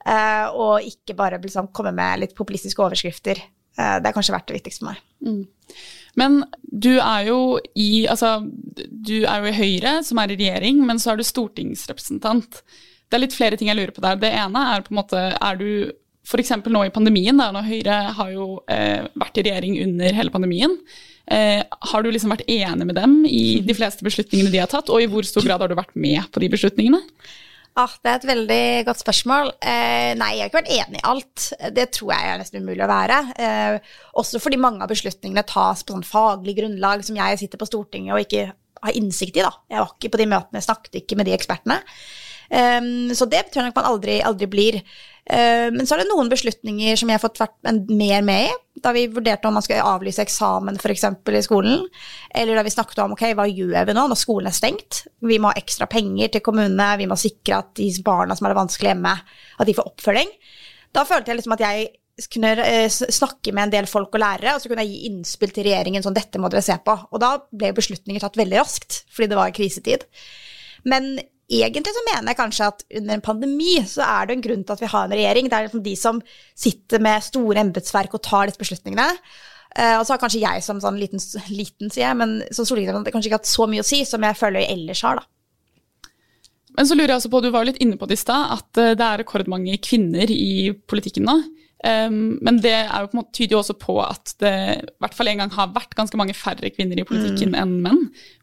Uh, 0.00 0.46
og 0.56 0.88
ikke 0.88 1.16
bare 1.16 1.40
liksom, 1.40 1.70
komme 1.76 1.94
med 1.96 2.24
litt 2.24 2.36
populistiske 2.36 2.82
overskrifter. 2.82 3.40
det 3.80 4.08
er 4.08 4.12
kanskje 4.12 4.34
vært 4.34 4.48
det 4.50 4.58
viktigste 4.58 4.82
for 4.82 4.90
meg. 4.90 5.02
Mm. 5.24 5.42
Men 6.20 6.40
du 6.60 6.98
er 6.98 7.28
jo 7.28 7.38
i 7.78 8.04
altså, 8.10 8.40
du 8.90 9.22
er 9.22 9.40
jo 9.40 9.48
i 9.48 9.56
Høyre, 9.56 9.92
som 10.04 10.18
er 10.20 10.32
i 10.32 10.36
regjering, 10.36 10.82
men 10.84 10.98
så 11.00 11.12
er 11.12 11.20
du 11.20 11.24
stortingsrepresentant. 11.24 12.60
Det 13.08 13.16
er 13.16 13.22
litt 13.22 13.36
flere 13.36 13.56
ting 13.56 13.70
jeg 13.70 13.78
lurer 13.78 13.94
på 13.94 14.02
der. 14.04 14.18
Det 14.20 14.32
ene 14.42 14.64
er 14.74 14.84
på 14.84 14.92
en 14.92 15.00
måte 15.00 15.22
Er 15.38 15.60
du 15.60 15.70
f.eks. 16.26 16.52
nå 16.66 16.82
i 16.84 16.92
pandemien, 16.92 17.38
da, 17.40 17.48
når 17.54 17.70
Høyre 17.70 18.00
har 18.18 18.34
jo 18.34 18.50
vært 18.66 19.40
i 19.40 19.46
regjering 19.46 19.78
under 19.86 20.18
hele 20.18 20.34
pandemien. 20.34 20.76
Eh, 21.30 21.60
har 21.92 22.02
du 22.02 22.10
liksom 22.10 22.32
vært 22.32 22.48
enig 22.50 22.86
med 22.88 22.96
dem 22.98 23.20
i 23.28 23.60
de 23.64 23.76
fleste 23.76 24.06
beslutningene 24.06 24.52
de 24.52 24.62
har 24.62 24.70
tatt, 24.70 24.90
og 24.90 25.02
i 25.02 25.08
hvor 25.10 25.26
stor 25.26 25.46
grad 25.46 25.62
har 25.62 25.70
du 25.70 25.78
vært 25.78 25.94
med 25.94 26.24
på 26.32 26.42
de 26.42 26.50
beslutningene? 26.52 27.02
Ah, 27.78 27.92
det 28.02 28.10
er 28.10 28.16
et 28.18 28.28
veldig 28.28 28.64
godt 28.88 29.00
spørsmål. 29.00 29.52
Eh, 29.62 30.12
nei, 30.18 30.32
jeg 30.34 30.42
har 30.42 30.50
ikke 30.50 30.58
vært 30.58 30.72
enig 30.74 30.98
i 30.98 31.06
alt. 31.06 31.44
Det 31.76 31.86
tror 31.94 32.10
jeg 32.16 32.30
er 32.30 32.40
nesten 32.40 32.64
umulig 32.64 32.82
å 32.84 32.90
være. 32.90 33.20
Eh, 33.38 33.92
også 34.20 34.40
fordi 34.42 34.58
mange 34.60 34.82
av 34.84 34.90
beslutningene 34.90 35.46
tas 35.46 35.84
på 35.86 35.94
sånn 35.94 36.06
faglig 36.06 36.56
grunnlag 36.58 37.06
som 37.06 37.18
jeg 37.20 37.38
sitter 37.40 37.60
på 37.60 37.70
Stortinget 37.70 38.16
og 38.16 38.24
ikke 38.26 38.48
har 38.80 38.98
innsikt 38.98 39.38
i. 39.38 39.44
da. 39.46 39.52
Jeg 39.70 39.84
var 39.84 39.94
ikke 39.94 40.12
på 40.16 40.20
de 40.20 40.28
møtene, 40.32 40.64
snakket 40.64 41.00
ikke 41.02 41.20
med 41.20 41.30
de 41.30 41.36
ekspertene. 41.36 41.78
Um, 42.50 43.12
så 43.14 43.28
det 43.30 43.44
tror 43.46 43.62
jeg 43.62 43.70
nok 43.70 43.76
man 43.78 43.90
aldri, 43.92 44.18
aldri 44.26 44.48
blir. 44.50 44.80
Uh, 45.28 45.68
men 45.74 45.84
så 45.86 45.94
er 45.94 46.02
det 46.02 46.10
noen 46.10 46.30
beslutninger 46.32 46.98
som 46.98 47.10
jeg 47.10 47.18
har 47.18 47.22
fått 47.22 47.40
vært 47.42 47.88
mer 47.90 48.24
med 48.26 48.48
i. 48.48 48.56
Da 48.80 48.94
vi 48.96 49.04
vurderte 49.12 49.48
om 49.48 49.58
man 49.58 49.64
skulle 49.64 49.84
avlyse 49.84 50.22
eksamen 50.24 50.78
f.eks. 50.80 51.04
i 51.04 51.44
skolen. 51.44 51.84
Eller 52.32 52.56
da 52.56 52.64
vi 52.64 52.72
snakket 52.72 53.02
om 53.04 53.14
ok, 53.16 53.26
hva 53.36 53.46
gjør 53.50 53.88
vi 53.90 53.96
nå 53.96 54.06
når 54.08 54.20
skolen 54.20 54.48
er 54.48 54.56
stengt. 54.56 55.04
Vi 55.20 55.40
må 55.42 55.52
ha 55.52 55.60
ekstra 55.60 55.88
penger 55.90 56.32
til 56.32 56.44
kommunene, 56.46 56.94
vi 57.00 57.08
må 57.10 57.18
sikre 57.20 57.60
at 57.60 57.74
de 57.76 57.90
barna 58.06 58.36
som 58.36 58.48
har 58.48 58.54
det 58.54 58.62
vanskelig 58.62 58.94
hjemme, 58.94 59.14
at 59.60 59.68
de 59.68 59.76
får 59.76 59.92
oppfølging. 59.92 60.32
Da 60.96 61.04
følte 61.06 61.30
jeg 61.30 61.40
liksom 61.40 61.54
at 61.58 61.66
jeg 61.66 61.90
kunne 62.28 62.52
eh, 62.64 62.88
snakke 62.90 63.52
med 63.54 63.68
en 63.68 63.74
del 63.74 63.88
folk 63.88 64.14
og 64.16 64.22
lærere, 64.22 64.54
og 64.54 64.62
så 64.62 64.68
kunne 64.68 64.84
jeg 64.84 64.92
gi 64.92 65.10
innspill 65.10 65.52
til 65.54 65.66
regjeringen 65.68 66.04
sånn 66.04 66.16
dette 66.16 66.40
må 66.40 66.50
dere 66.52 66.64
se 66.64 66.76
på. 66.84 66.96
Og 67.12 67.22
da 67.22 67.36
ble 67.48 67.72
beslutninger 67.76 68.22
tatt 68.22 68.38
veldig 68.40 68.60
raskt, 68.60 69.04
fordi 69.14 69.30
det 69.30 69.38
var 69.38 69.54
krisetid. 69.56 70.08
Men 70.88 71.14
egentlig 71.50 71.94
så 71.96 72.02
mener 72.06 72.30
jeg 72.30 72.38
kanskje 72.38 72.68
at 72.70 72.84
under 73.00 73.16
en 73.16 73.24
pandemi 73.24 73.76
så 73.88 74.04
er 74.06 74.28
det 74.28 74.36
en 74.36 74.44
grunn 74.44 74.62
til 74.62 74.76
at 74.76 74.82
vi 74.84 74.90
har 74.92 75.06
en 75.06 75.14
regjering. 75.16 75.48
Det 75.50 75.58
er 75.58 75.66
liksom 75.66 75.82
de 75.82 75.94
som 75.98 76.20
sitter 76.54 77.02
med 77.02 77.26
store 77.26 77.64
embetsverk 77.64 78.14
og 78.14 78.22
tar 78.26 78.50
disse 78.50 78.60
beslutningene. 78.60 79.08
Uh, 79.70 80.00
og 80.00 80.04
så 80.06 80.14
har 80.14 80.22
kanskje 80.22 80.42
jeg 80.42 80.62
som 80.66 80.80
sånn 80.82 80.98
liten, 80.98 81.22
liten 81.54 81.92
sier 81.92 82.08
jeg, 82.08 82.18
men 82.18 82.40
som 82.50 82.66
stortingsrepresentant 82.66 83.14
kanskje 83.14 83.30
ikke 83.30 83.38
hatt 83.38 83.50
så 83.50 83.68
mye 83.70 83.84
å 83.84 83.86
si 83.86 84.00
som 84.06 84.24
jeg 84.26 84.38
føler 84.38 84.64
jeg 84.64 84.78
ellers 84.78 85.02
har, 85.06 85.20
da. 85.20 85.28
Men 86.76 86.86
så 86.86 86.96
lurer 86.96 87.12
jeg 87.12 87.20
også 87.20 87.30
på, 87.32 87.40
du 87.42 87.50
var 87.50 87.64
jo 87.64 87.70
litt 87.72 87.80
inne 87.82 87.98
på 87.98 88.06
det 88.06 88.18
i 88.18 88.20
stad, 88.20 88.52
at 88.54 88.78
eh, 88.78 88.92
det 88.98 89.06
er 89.06 89.22
rekordmange 89.22 89.78
kvinner 89.82 90.30
i 90.30 90.70
politikken 90.90 91.26
nå. 91.26 91.36
Um, 91.80 92.36
men 92.44 92.58
det 92.60 92.74
er 92.76 93.02
jo 93.02 93.08
på 93.08 93.16
en 93.16 93.20
måte, 93.22 93.34
tyder 93.38 93.56
jo 93.56 93.62
også 93.62 93.74
på 93.80 93.94
at 94.04 94.34
det 94.42 94.52
i 94.76 94.98
hvert 95.00 95.16
fall 95.16 95.30
en 95.32 95.40
gang 95.42 95.54
har 95.54 95.72
vært 95.72 95.96
ganske 95.96 96.18
mange 96.20 96.36
færre 96.36 96.70
kvinner 96.74 97.00
i 97.00 97.06
politikken 97.08 97.54
mm. 97.54 97.58
enn 97.62 97.74
menn. 97.86 98.02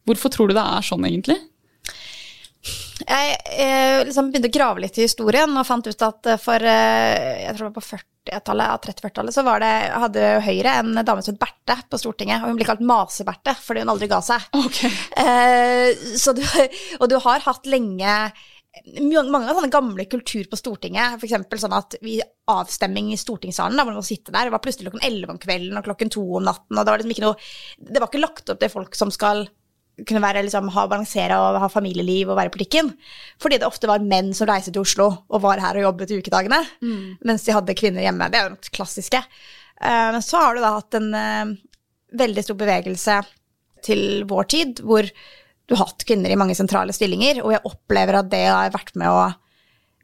Hvorfor 0.09 0.33
tror 0.33 0.49
du 0.49 0.55
det 0.57 0.63
er 0.63 0.87
sånn, 0.87 1.05
egentlig? 1.07 1.37
Jeg 3.07 3.35
eh, 3.63 4.01
liksom 4.03 4.31
begynte 4.31 4.49
å 4.51 4.57
grave 4.57 4.83
litt 4.83 4.97
i 4.99 5.05
historien 5.05 5.53
og 5.55 5.67
fant 5.67 5.87
ut 5.87 6.03
at 6.03 6.27
for 6.43 6.63
eh, 6.67 7.45
jeg 7.45 7.55
tror 7.55 7.61
det 7.61 7.69
var 7.69 7.77
på 7.77 7.85
40-tallet, 7.87 8.89
30-40-tallet, 8.89 9.35
så 9.35 9.45
det, 9.63 9.71
hadde 10.03 10.25
Høyre 10.43 10.73
en 10.81 10.99
dame 10.99 11.23
som 11.23 11.37
het 11.37 11.39
Berthe 11.45 11.77
på 11.87 12.01
Stortinget. 12.01 12.43
Og 12.43 12.51
hun 12.51 12.59
ble 12.59 12.67
kalt 12.67 12.83
Mase-Berthe 12.83 13.55
fordi 13.63 13.85
hun 13.85 13.93
aldri 13.95 14.11
ga 14.11 14.19
seg. 14.25 14.49
Okay. 14.59 14.91
Eh, 15.23 16.11
du, 16.35 16.43
og 16.99 17.07
du 17.07 17.17
har 17.23 17.47
hatt 17.47 17.71
lenge 17.71 18.19
mange 18.85 19.47
av 19.49 19.57
sånne 19.57 19.71
gamle 19.73 20.05
kultur 20.09 20.47
på 20.49 20.59
Stortinget, 20.59 21.17
f.eks. 21.17 21.61
sånn 21.61 21.75
at 21.75 21.97
vi 22.03 22.17
avstemming 22.51 23.11
i 23.13 23.19
stortingssalen, 23.19 23.77
da, 23.77 23.85
hvor 23.85 23.95
man 23.95 24.03
må 24.03 24.07
sitte 24.07 24.33
der, 24.33 24.47
det 24.47 24.53
var 24.53 24.63
plutselig 24.63 24.91
klokken 24.91 25.05
11 25.07 25.33
om 25.33 25.39
kvelden 25.41 25.79
og 25.79 25.87
klokken 25.87 26.11
to 26.13 26.23
om 26.39 26.45
natten, 26.45 26.75
og 26.75 26.83
det 26.83 26.91
var 26.91 27.01
liksom 27.01 27.15
ikke 27.15 27.25
noe 27.25 27.39
Det 27.77 28.01
var 28.01 28.11
ikke 28.11 28.21
lagt 28.21 28.53
opp 28.53 28.61
til 28.61 28.73
folk 28.73 28.99
som 28.99 29.13
skal 29.13 29.47
kunne 30.05 30.21
være, 30.21 30.43
liksom, 30.45 30.69
ha, 30.75 30.83
balansere 30.89 31.37
og 31.41 31.57
ha 31.63 31.69
familieliv 31.71 32.29
og 32.29 32.37
være 32.37 32.51
i 32.51 32.53
politikken. 32.53 32.91
Fordi 33.41 33.57
det 33.61 33.69
ofte 33.69 33.89
var 33.89 34.05
menn 34.05 34.33
som 34.37 34.49
reiste 34.49 34.73
til 34.73 34.83
Oslo 34.83 35.07
og 35.25 35.41
var 35.45 35.61
her 35.63 35.79
og 35.79 35.87
jobbet 35.87 36.13
i 36.13 36.19
ukedagene, 36.21 36.59
mm. 36.83 36.99
mens 37.25 37.47
de 37.47 37.55
hadde 37.55 37.77
kvinner 37.77 38.05
hjemme. 38.05 38.29
Det 38.29 38.39
er 38.39 38.51
jo 38.51 38.59
det 38.59 38.75
klassiske. 38.75 39.23
Uh, 39.81 40.13
men 40.17 40.21
så 40.25 40.43
har 40.43 40.53
du 40.53 40.61
da 40.61 40.75
hatt 40.77 40.99
en 40.99 41.09
uh, 41.17 41.57
veldig 42.17 42.45
stor 42.45 42.59
bevegelse 42.59 43.17
til 43.85 44.23
vår 44.29 44.49
tid, 44.53 44.85
hvor 44.85 45.07
du 45.67 45.75
har 45.75 45.89
hatt 45.89 46.05
kvinner 46.07 46.31
i 46.31 46.37
mange 46.39 46.55
sentrale 46.57 46.93
stillinger, 46.95 47.41
og 47.43 47.51
jeg 47.55 47.65
opplever 47.67 48.21
at 48.21 48.31
det 48.31 48.45
har 48.47 48.71
vært 48.73 48.95
med 48.99 49.11
å 49.11 49.27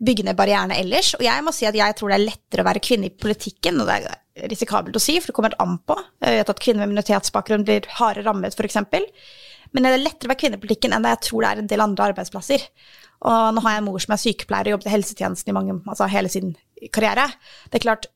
bygge 0.04 0.26
ned 0.28 0.38
barrierene 0.38 0.76
ellers. 0.82 1.14
Og 1.18 1.24
jeg 1.24 1.46
må 1.46 1.54
si 1.56 1.68
at 1.70 1.78
jeg 1.78 1.96
tror 1.96 2.12
det 2.12 2.18
er 2.18 2.26
lettere 2.26 2.66
å 2.66 2.68
være 2.68 2.84
kvinne 2.84 3.08
i 3.08 3.14
politikken, 3.14 3.80
og 3.80 3.88
det 3.88 4.02
er 4.02 4.50
risikabelt 4.52 4.98
å 4.98 5.02
si, 5.02 5.20
for 5.22 5.32
det 5.32 5.38
kommer 5.38 5.56
an 5.64 5.78
på. 5.86 5.96
Jeg 6.24 6.42
vet 6.42 6.52
at 6.52 6.62
kvinner 6.64 6.84
med 6.84 6.96
minoritetsbakgrunn 6.96 7.66
blir 7.68 7.88
hardere 8.00 8.26
rammet, 8.28 8.58
f.eks. 8.58 8.82
Men 9.74 9.86
det 9.86 9.94
er 9.94 10.04
lettere 10.04 10.30
å 10.30 10.34
være 10.34 10.42
kvinne 10.44 10.60
i 10.60 10.64
politikken 10.64 10.94
enn 10.96 11.06
det 11.06 11.16
jeg 11.16 11.24
tror 11.30 11.44
det 11.44 11.52
er 11.52 11.64
en 11.64 11.72
del 11.72 11.86
andre 11.86 12.10
arbeidsplasser. 12.12 12.68
Og 13.24 13.56
nå 13.56 13.64
har 13.64 13.76
jeg 13.76 13.82
en 13.82 13.88
mor 13.88 14.04
som 14.04 14.14
er 14.14 14.22
sykepleier 14.22 14.70
og 14.70 14.76
jobbet 14.76 14.90
i 14.90 14.94
helsetjenesten 14.94 15.54
i 15.54 15.56
mange, 15.56 15.80
altså 15.88 16.10
hele 16.12 16.32
sin 16.32 16.54
karriere. 16.94 17.30
Det 17.72 17.80
er 17.80 17.86
klart, 17.88 18.08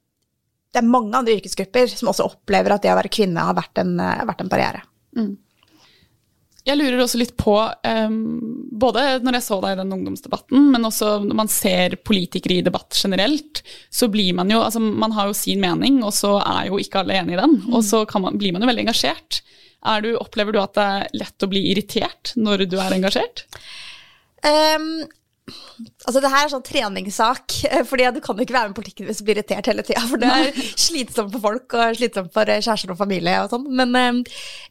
det 0.75 0.81
er 0.81 0.93
mange 0.93 1.15
andre 1.17 1.37
yrkesgrupper 1.37 1.89
som 1.93 2.11
også 2.11 2.27
opplever 2.27 2.75
at 2.75 2.83
det 2.83 2.93
å 2.93 2.99
være 2.99 3.13
kvinne 3.13 3.45
har 3.49 3.57
vært 3.57 3.81
en, 3.81 3.95
vært 3.97 4.43
en 4.43 4.51
barriere. 4.51 4.83
Mm. 5.17 5.35
Jeg 6.67 6.75
lurer 6.75 6.99
også 6.99 7.19
litt 7.21 7.31
på, 7.39 7.53
um, 7.55 8.15
både 8.75 9.03
når 9.23 9.37
jeg 9.37 9.45
så 9.45 9.57
deg 9.63 9.77
i 9.77 9.79
den 9.79 9.93
ungdomsdebatten, 9.95 10.65
men 10.73 10.87
også 10.89 11.13
når 11.23 11.37
man 11.39 11.51
ser 11.51 11.95
politikere 12.03 12.57
i 12.57 12.65
debatt 12.65 12.97
generelt, 12.97 13.61
så 13.87 14.09
blir 14.11 14.35
man 14.35 14.51
jo 14.51 14.59
Altså, 14.65 14.81
man 14.83 15.15
har 15.15 15.29
jo 15.29 15.37
sin 15.37 15.61
mening, 15.63 16.01
og 16.03 16.11
så 16.17 16.33
er 16.41 16.67
jo 16.67 16.81
ikke 16.81 17.05
alle 17.05 17.15
enig 17.21 17.37
i 17.37 17.39
den. 17.39 17.55
Og 17.71 17.85
så 17.87 18.03
man, 18.19 18.35
blir 18.41 18.51
man 18.51 18.65
jo 18.65 18.67
veldig 18.67 18.83
engasjert. 18.83 19.39
Du, 20.03 20.09
opplever 20.19 20.55
du 20.55 20.61
at 20.61 20.75
det 20.77 20.87
er 20.87 21.21
lett 21.23 21.45
å 21.45 21.51
bli 21.51 21.61
irritert 21.71 22.33
når 22.39 22.65
du 22.67 22.75
er 22.81 22.97
engasjert? 22.97 23.45
Um, 24.43 25.05
Altså, 26.03 26.19
det 26.19 26.29
her 26.31 26.43
er 26.43 26.51
sånn 26.51 26.65
treningssak, 26.65 27.53
eh, 27.69 27.83
fordi 27.87 28.07
du 28.11 28.19
kan 28.23 28.35
jo 28.35 28.43
ikke 28.43 28.55
være 28.55 28.69
med 28.69 28.75
i 28.75 28.79
politikken 28.81 29.07
hvis 29.07 29.21
du 29.21 29.27
blir 29.27 29.37
irritert 29.37 29.69
hele 29.69 29.85
tida. 29.85 30.03
For 30.09 30.19
det 30.19 30.31
er 30.33 30.49
slitsomt 30.87 31.31
for 31.35 31.43
folk 31.43 31.75
og 31.77 31.99
slitsomt 31.99 32.33
for 32.35 32.51
eh, 32.51 32.59
kjærester 32.63 32.91
og 32.91 32.99
familie 32.99 33.37
og 33.43 33.53
sånn. 33.53 33.67
Men 33.79 33.95
um, 33.95 34.19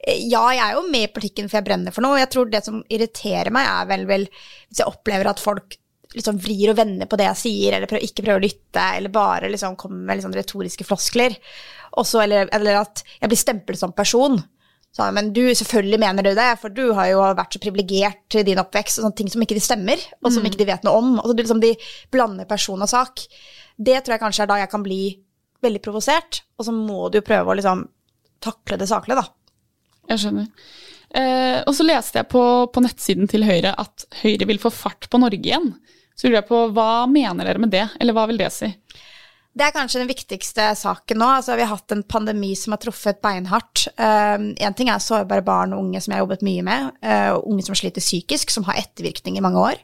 ja, 0.05 0.43
jeg 0.53 0.63
er 0.67 0.77
jo 0.77 0.85
med 0.91 1.07
i 1.07 1.13
politikken 1.15 1.49
for 1.49 1.61
jeg 1.61 1.69
brenner 1.71 1.97
for 1.97 2.05
noe. 2.05 2.21
Jeg 2.21 2.33
tror 2.35 2.53
det 2.53 2.63
som 2.67 2.83
irriterer 2.93 3.53
meg, 3.55 3.71
er 3.73 3.89
vel, 3.93 4.05
vel 4.11 4.29
hvis 4.29 4.83
jeg 4.83 4.91
opplever 4.91 5.31
at 5.33 5.43
folk 5.43 5.79
liksom 6.17 6.37
vrir 6.41 6.73
og 6.73 6.79
vender 6.79 7.09
på 7.09 7.19
det 7.21 7.31
jeg 7.31 7.41
sier, 7.41 7.77
eller 7.77 7.91
prøver, 7.91 8.05
ikke 8.05 8.25
prøver 8.25 8.41
å 8.41 8.45
lytte, 8.45 8.85
eller 8.99 9.13
bare 9.13 9.51
liksom 9.53 9.79
kommer 9.81 10.05
med 10.11 10.21
liksom 10.21 10.37
retoriske 10.37 10.87
floskler. 10.89 11.39
Også, 11.97 12.21
eller, 12.25 12.53
eller 12.57 12.83
at 12.83 13.05
jeg 13.17 13.33
blir 13.33 13.41
stemplet 13.41 13.81
som 13.81 13.97
person. 13.97 14.39
Så, 14.97 15.05
men 15.13 15.29
du, 15.37 15.43
selvfølgelig 15.53 15.99
mener 16.01 16.25
du 16.25 16.31
det, 16.33 16.49
for 16.57 16.73
du 16.73 16.87
har 16.97 17.11
jo 17.11 17.21
vært 17.37 17.53
så 17.53 17.61
privilegert 17.61 18.37
i 18.41 18.45
din 18.47 18.61
oppvekst, 18.63 18.97
og 18.97 19.05
sånne 19.05 19.19
ting 19.19 19.29
som 19.29 19.43
ikke 19.45 19.59
de 19.59 19.65
stemmer, 19.65 20.01
og 20.23 20.31
som 20.31 20.41
mm. 20.41 20.49
ikke 20.49 20.61
de 20.63 20.69
vet 20.71 20.87
noe 20.87 21.01
om. 21.03 21.11
Og 21.21 21.29
så 21.29 21.35
liksom, 21.37 21.61
De 21.61 21.75
blander 22.15 22.49
person 22.49 22.81
og 22.81 22.89
sak. 22.89 23.27
Det 23.77 23.99
tror 24.01 24.17
jeg 24.17 24.23
kanskje 24.23 24.47
er 24.47 24.51
da 24.55 24.57
jeg 24.63 24.71
kan 24.73 24.87
bli 24.87 25.01
veldig 25.67 25.83
provosert, 25.85 26.41
og 26.57 26.69
så 26.69 26.73
må 26.73 27.11
du 27.11 27.21
jo 27.21 27.27
prøve 27.27 27.53
å 27.53 27.59
liksom 27.59 27.85
takle 28.45 28.79
det 28.81 28.89
saklig, 28.89 29.19
da. 29.19 29.27
Jeg 30.15 30.23
skjønner. 30.23 30.49
Eh, 31.17 31.59
og 31.61 31.77
så 31.77 31.85
leste 31.85 32.23
jeg 32.23 32.31
på, 32.33 32.43
på, 32.73 32.83
nettsiden 32.85 33.29
til 33.31 33.45
Høyre 33.47 33.75
at 33.79 34.09
Høyre 34.23 34.49
vil 34.49 34.63
få 34.63 34.73
fart 34.73 35.11
på 35.13 35.21
Norge 35.21 35.45
igjen. 35.45 35.75
Så 36.17 36.31
lurer 36.31 36.41
jeg 36.41 36.49
på, 36.49 36.63
hva 36.73 37.05
mener 37.11 37.45
dere 37.45 37.61
med 37.61 37.75
det, 37.75 37.85
eller 38.01 38.17
hva 38.17 38.25
vil 38.31 38.41
det 38.41 38.49
si? 38.55 38.73
Det 39.57 39.65
er 39.65 39.73
kanskje 39.73 40.03
den 40.03 40.11
viktigste 40.11 40.67
saken 40.77 41.17
nå. 41.23 41.27
Altså, 41.39 41.55
vi 41.57 41.65
har 41.65 41.73
hatt 41.73 41.93
en 41.95 42.05
pandemi 42.05 42.51
som 42.61 42.75
har 42.75 42.81
truffet 42.83 43.23
beinhardt. 43.25 43.87
Én 43.97 44.53
um, 44.53 44.77
ting 44.77 44.91
er 44.93 45.01
sårbare 45.01 45.45
barn 45.47 45.73
og 45.73 45.81
unge, 45.81 46.03
som 46.05 46.13
jeg 46.13 46.19
har 46.19 46.27
jobbet 46.27 46.45
mye 46.45 46.65
med, 46.67 46.91
uh, 47.01 47.39
unge 47.41 47.65
som 47.65 47.79
sliter 47.79 48.05
psykisk, 48.05 48.53
som 48.53 48.67
har 48.69 48.83
ettervirkning 48.83 49.39
i 49.41 49.45
mange 49.45 49.63
år. 49.73 49.81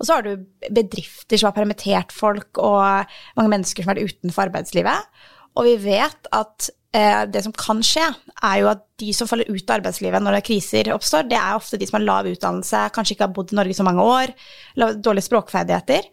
Og 0.00 0.08
så 0.08 0.16
har 0.16 0.26
du 0.26 0.48
bedrifter 0.66 1.38
som 1.38 1.52
har 1.52 1.54
permittert 1.60 2.10
folk, 2.10 2.58
og 2.58 3.14
mange 3.38 3.54
mennesker 3.54 3.84
som 3.84 3.92
har 3.92 4.00
vært 4.00 4.16
utenfor 4.16 4.48
arbeidslivet. 4.48 5.22
Og 5.54 5.70
vi 5.70 5.78
vet 5.86 6.30
at 6.34 6.70
uh, 6.98 7.22
det 7.30 7.46
som 7.46 7.54
kan 7.54 7.86
skje, 7.86 8.10
er 8.42 8.60
jo 8.64 8.74
at 8.74 8.82
de 8.98 9.14
som 9.14 9.30
faller 9.30 9.46
ut 9.46 9.68
av 9.68 9.78
arbeidslivet 9.78 10.26
når 10.26 10.42
kriser 10.42 10.90
oppstår, 10.90 11.30
det 11.30 11.38
er 11.38 11.54
ofte 11.54 11.78
de 11.78 11.86
som 11.86 12.00
har 12.00 12.08
lav 12.10 12.34
utdannelse, 12.34 12.88
kanskje 12.98 13.14
ikke 13.14 13.28
har 13.28 13.38
bodd 13.38 13.54
i 13.54 13.62
Norge 13.62 13.78
så 13.78 13.86
mange 13.86 14.10
år, 14.18 14.34
dårlige 14.74 15.30
språkferdigheter. 15.30 16.10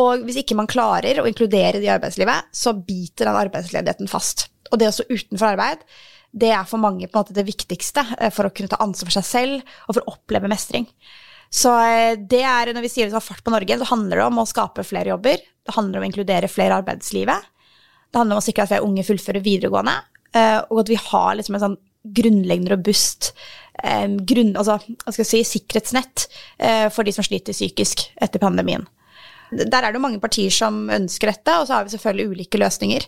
Og 0.00 0.24
hvis 0.26 0.40
ikke 0.42 0.56
man 0.58 0.70
klarer 0.70 1.20
å 1.20 1.28
inkludere 1.28 1.78
det 1.78 1.86
i 1.86 1.92
arbeidslivet, 1.92 2.50
så 2.50 2.74
biter 2.74 3.28
den 3.28 3.38
arbeidsledigheten 3.38 4.10
fast. 4.10 4.48
Og 4.72 4.80
det 4.80 4.90
å 4.90 4.94
stå 4.96 5.06
utenfor 5.10 5.52
arbeid, 5.52 5.84
det 6.34 6.50
er 6.50 6.66
for 6.66 6.82
mange 6.82 7.06
på 7.06 7.14
en 7.14 7.22
måte 7.22 7.36
det 7.36 7.46
viktigste 7.46 8.02
eh, 8.18 8.32
for 8.34 8.48
å 8.48 8.54
kunne 8.54 8.72
ta 8.72 8.80
ansvar 8.82 9.10
for 9.10 9.20
seg 9.20 9.26
selv 9.28 9.76
og 9.86 9.94
for 9.94 10.02
å 10.02 10.16
oppleve 10.16 10.50
mestring. 10.50 10.88
Så 11.54 11.70
eh, 11.78 12.18
det 12.18 12.42
er, 12.42 12.72
når 12.74 12.86
vi 12.86 12.90
sier 12.90 13.06
vi 13.06 13.12
skal 13.12 13.20
ha 13.20 13.28
fart 13.28 13.44
på 13.46 13.54
Norge, 13.54 13.78
så 13.78 13.90
handler 13.92 14.20
det 14.20 14.26
om 14.26 14.40
å 14.42 14.48
skape 14.50 14.86
flere 14.86 15.12
jobber. 15.12 15.44
Det 15.64 15.76
handler 15.76 16.00
om 16.00 16.06
å 16.06 16.08
inkludere 16.10 16.50
flere 16.50 16.74
i 16.74 16.80
arbeidslivet. 16.80 17.50
Det 18.10 18.18
handler 18.18 18.38
om 18.38 18.42
å 18.42 18.46
sikre 18.46 18.66
at 18.66 18.72
flere 18.72 18.86
unge 18.86 19.06
fullfører 19.06 19.44
videregående, 19.44 19.94
eh, 20.34 20.58
og 20.66 20.82
at 20.82 20.90
vi 20.90 20.98
har 21.06 21.38
liksom 21.38 21.58
en 21.58 21.66
sånn 21.68 21.82
grunnleggende 22.14 22.74
robust 22.74 23.30
grunn, 23.74 24.52
altså, 24.54 24.76
si, 25.16 25.40
sikkerhetsnett 25.42 26.26
for 26.94 27.02
de 27.02 27.14
som 27.16 27.24
sliter 27.26 27.56
psykisk 27.56 28.04
etter 28.22 28.38
pandemien. 28.38 28.84
Der 29.50 29.80
er 29.80 29.90
det 29.90 29.98
jo 29.98 30.04
mange 30.04 30.22
partier 30.22 30.52
som 30.54 30.86
ønsker 30.92 31.30
dette, 31.30 31.56
og 31.58 31.68
så 31.68 31.78
har 31.78 31.86
vi 31.86 31.94
selvfølgelig 31.94 32.30
ulike 32.32 32.60
løsninger. 32.60 33.06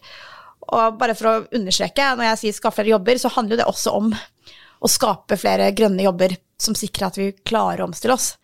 Og 0.77 0.99
bare 1.01 1.15
for 1.17 1.31
å 1.31 1.45
understreke, 1.55 2.09
når 2.19 2.31
jeg 2.31 2.41
sier 2.43 2.57
skaffe 2.59 2.81
flere 2.81 2.97
jobber, 2.97 3.21
så 3.23 3.33
handler 3.37 3.61
det 3.61 3.69
også 3.71 3.95
om 3.97 4.11
å 4.13 4.91
skape 4.91 5.39
flere 5.41 5.71
grønne 5.77 6.05
jobber 6.05 6.37
som 6.61 6.77
sikrer 6.77 7.09
at 7.09 7.19
vi 7.21 7.31
klarer 7.47 7.83
å 7.83 7.91
omstille 7.91 8.17
oss. 8.17 8.35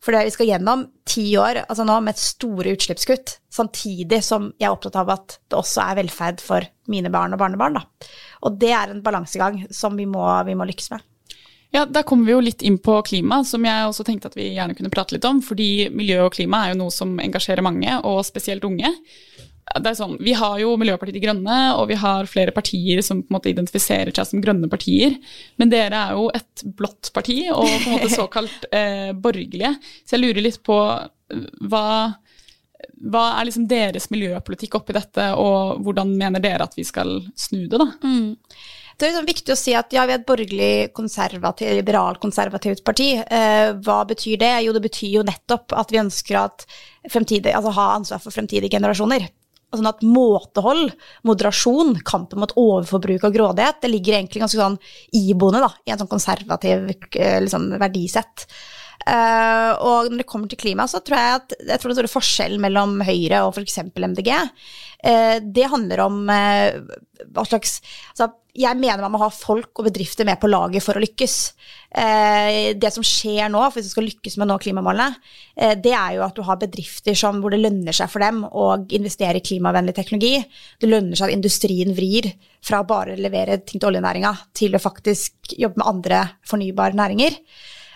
For 0.00 0.16
vi 0.16 0.32
skal 0.32 0.48
gjennom 0.48 0.86
ti 1.08 1.26
år 1.36 1.62
altså 1.66 1.84
nå 1.84 1.98
med 2.04 2.18
store 2.18 2.72
utslippskutt, 2.72 3.36
samtidig 3.52 4.22
som 4.24 4.48
jeg 4.56 4.70
er 4.70 4.72
opptatt 4.72 4.96
av 4.96 5.12
at 5.12 5.36
det 5.52 5.58
også 5.58 5.84
er 5.84 5.98
velferd 6.00 6.40
for 6.40 6.64
mine 6.90 7.12
barn 7.12 7.36
og 7.36 7.42
barnebarn. 7.42 7.76
Da. 7.76 8.10
Og 8.48 8.56
det 8.60 8.72
er 8.72 8.94
en 8.94 9.02
balansegang 9.04 9.66
som 9.76 9.98
vi 10.00 10.08
må, 10.08 10.24
vi 10.48 10.56
må 10.56 10.66
lykkes 10.68 10.90
med. 10.94 11.04
Ja, 11.70 11.84
Der 11.86 12.02
kommer 12.02 12.26
vi 12.26 12.32
jo 12.32 12.40
litt 12.42 12.62
inn 12.66 12.78
på 12.82 12.96
klima, 13.06 13.44
som 13.46 13.64
jeg 13.64 13.86
også 13.86 14.04
tenkte 14.06 14.30
at 14.30 14.36
vi 14.38 14.48
gjerne 14.56 14.74
kunne 14.74 14.90
prate 14.90 15.14
litt 15.14 15.26
om. 15.28 15.38
Fordi 15.44 15.88
miljø 15.94 16.24
og 16.26 16.34
klima 16.34 16.64
er 16.64 16.74
jo 16.74 16.80
noe 16.82 16.94
som 16.94 17.14
engasjerer 17.22 17.62
mange, 17.62 17.94
og 18.06 18.24
spesielt 18.26 18.66
unge. 18.66 18.90
Det 19.70 19.86
er 19.86 19.94
sånn, 19.94 20.16
Vi 20.18 20.32
har 20.34 20.56
jo 20.58 20.72
Miljøpartiet 20.80 21.14
De 21.14 21.22
Grønne, 21.22 21.58
og 21.78 21.86
vi 21.92 21.98
har 22.00 22.26
flere 22.26 22.50
partier 22.50 23.02
som 23.06 23.20
på 23.22 23.30
en 23.30 23.36
måte 23.36 23.52
identifiserer 23.52 24.10
seg 24.10 24.26
som 24.26 24.42
grønne 24.42 24.66
partier. 24.70 25.14
Men 25.62 25.70
dere 25.70 26.00
er 26.08 26.18
jo 26.18 26.26
et 26.34 26.64
blått 26.64 27.12
parti, 27.14 27.44
og 27.54 27.68
på 27.68 27.86
en 27.86 27.94
måte 27.94 28.10
såkalt 28.16 28.66
eh, 28.74 29.12
borgerlige. 29.14 29.76
Så 30.02 30.16
jeg 30.16 30.24
lurer 30.24 30.42
litt 30.42 30.58
på 30.66 30.80
hva, 31.70 31.86
hva 33.14 33.24
er 33.36 33.46
liksom 33.46 33.70
deres 33.70 34.10
miljøpolitikk 34.10 34.74
oppi 34.80 34.96
dette, 34.98 35.30
og 35.38 35.84
hvordan 35.86 36.16
mener 36.18 36.42
dere 36.42 36.66
at 36.66 36.74
vi 36.74 36.88
skal 36.88 37.20
snu 37.38 37.68
det, 37.68 37.78
da? 37.78 37.92
Mm. 38.02 38.34
Det 39.00 39.08
er 39.08 39.24
viktig 39.24 39.54
å 39.54 39.56
si 39.56 39.72
at 39.76 39.94
ja, 39.96 40.02
vi 40.04 40.12
er 40.12 40.20
et 40.20 40.28
borgerlig 40.28 40.90
konservativ, 40.92 41.70
liberalkonservativt 41.78 42.82
parti. 42.84 43.14
Eh, 43.16 43.70
hva 43.80 44.02
betyr 44.08 44.40
det? 44.42 44.50
Jo, 44.66 44.74
det 44.76 44.82
betyr 44.84 45.14
jo 45.14 45.22
nettopp 45.24 45.72
at 45.80 45.92
vi 45.92 46.02
ønsker 46.02 46.36
at 46.42 46.66
altså 47.08 47.72
ha 47.78 47.86
ansvar 47.94 48.20
for 48.20 48.34
fremtidige 48.34 48.76
generasjoner. 48.76 49.24
Sånn 49.72 49.88
at 49.88 50.02
måtehold, 50.04 50.90
moderasjon, 51.24 51.94
kampen 52.04 52.42
mot 52.42 52.52
overforbruk 52.58 53.24
og 53.24 53.36
grådighet, 53.38 53.80
det 53.80 53.92
ligger 53.92 54.18
egentlig 54.18 54.42
ganske 54.42 54.58
sånn 54.58 54.76
iboende 55.16 55.62
da, 55.62 55.70
i 55.86 55.94
en 55.94 56.02
sånn 56.02 56.10
konservativ 56.10 56.88
liksom, 56.90 57.70
verdisett. 57.80 58.48
Uh, 59.00 59.72
og 59.80 60.10
når 60.10 60.20
det 60.20 60.28
kommer 60.28 60.50
til 60.50 60.60
klima, 60.60 60.84
så 60.90 61.00
tror 61.00 61.16
jeg 61.16 61.38
at 61.38 61.54
jeg 61.58 61.80
tror 61.80 61.92
den 61.92 61.98
store 61.98 62.12
forskjellen 62.12 62.60
mellom 62.62 62.98
Høyre 63.06 63.44
og 63.46 63.56
f.eks. 63.56 63.78
MDG, 63.96 64.28
uh, 64.34 65.36
det 65.40 65.70
handler 65.72 66.04
om 66.04 66.20
uh, 66.28 66.98
hva 67.32 67.46
slags 67.48 67.78
altså, 68.12 68.28
jeg 68.56 68.78
mener 68.78 69.02
man 69.04 69.14
må 69.14 69.20
ha 69.22 69.28
folk 69.32 69.78
og 69.78 69.86
bedrifter 69.86 70.26
med 70.26 70.40
på 70.40 70.50
laget 70.50 70.82
for 70.82 70.98
å 70.98 71.02
lykkes. 71.02 71.34
Eh, 72.02 72.72
det 72.78 72.90
som 72.94 73.04
skjer 73.06 73.50
nå, 73.52 73.62
for 73.68 73.78
hvis 73.78 73.90
du 73.90 73.94
skal 73.94 74.06
lykkes 74.08 74.36
med 74.38 74.46
å 74.46 74.50
nå 74.52 74.58
klimamålene, 74.62 75.20
eh, 75.56 75.74
det 75.78 75.92
er 75.94 76.16
jo 76.16 76.24
at 76.26 76.36
du 76.36 76.42
har 76.46 76.58
bedrifter 76.60 77.16
som, 77.18 77.40
hvor 77.40 77.54
det 77.54 77.62
lønner 77.62 77.96
seg 77.96 78.10
for 78.10 78.24
dem 78.24 78.42
å 78.44 78.72
investere 78.96 79.38
i 79.38 79.44
klimavennlig 79.46 79.94
teknologi. 79.96 80.40
Det 80.80 80.90
lønner 80.90 81.18
seg 81.18 81.30
at 81.30 81.38
industrien 81.38 81.94
vrir 81.96 82.32
fra 82.64 82.82
bare 82.86 83.14
å 83.14 83.22
levere 83.22 83.60
ting 83.62 83.80
til 83.80 83.92
oljenæringa 83.92 84.34
til 84.56 84.74
å 84.74 84.82
faktisk 84.82 85.54
jobbe 85.56 85.80
med 85.82 85.90
andre 85.94 86.24
fornybare 86.50 86.98
næringer. 86.98 87.38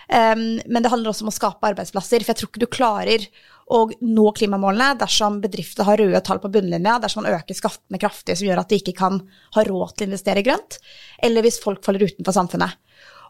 Eh, 0.09 0.37
men 0.37 0.83
det 0.83 0.93
handler 0.93 1.13
også 1.13 1.27
om 1.27 1.33
å 1.33 1.35
skape 1.35 1.73
arbeidsplasser, 1.73 2.25
for 2.25 2.35
jeg 2.35 2.43
tror 2.43 2.53
ikke 2.53 2.65
du 2.65 2.71
klarer 2.71 3.27
å 3.73 3.87
nå 4.05 4.27
klimamålene 4.37 4.99
dersom 5.01 5.41
bedrifter 5.41 5.87
har 5.89 6.01
røde 6.01 6.21
tall 6.25 6.41
på 6.43 6.51
bunnlinja, 6.53 6.99
dersom 7.01 7.25
man 7.25 7.33
øker 7.33 7.57
skattene 7.57 8.01
kraftig 8.01 8.37
som 8.37 8.49
gjør 8.49 8.61
at 8.61 8.73
de 8.73 8.81
ikke 8.83 8.97
kan 8.99 9.23
ha 9.57 9.65
råd 9.65 9.95
til 9.95 10.07
å 10.07 10.13
investere 10.13 10.45
grønt, 10.45 10.79
eller 11.25 11.47
hvis 11.47 11.63
folk 11.63 11.85
faller 11.87 12.05
utenfor 12.05 12.37
samfunnet. 12.37 12.77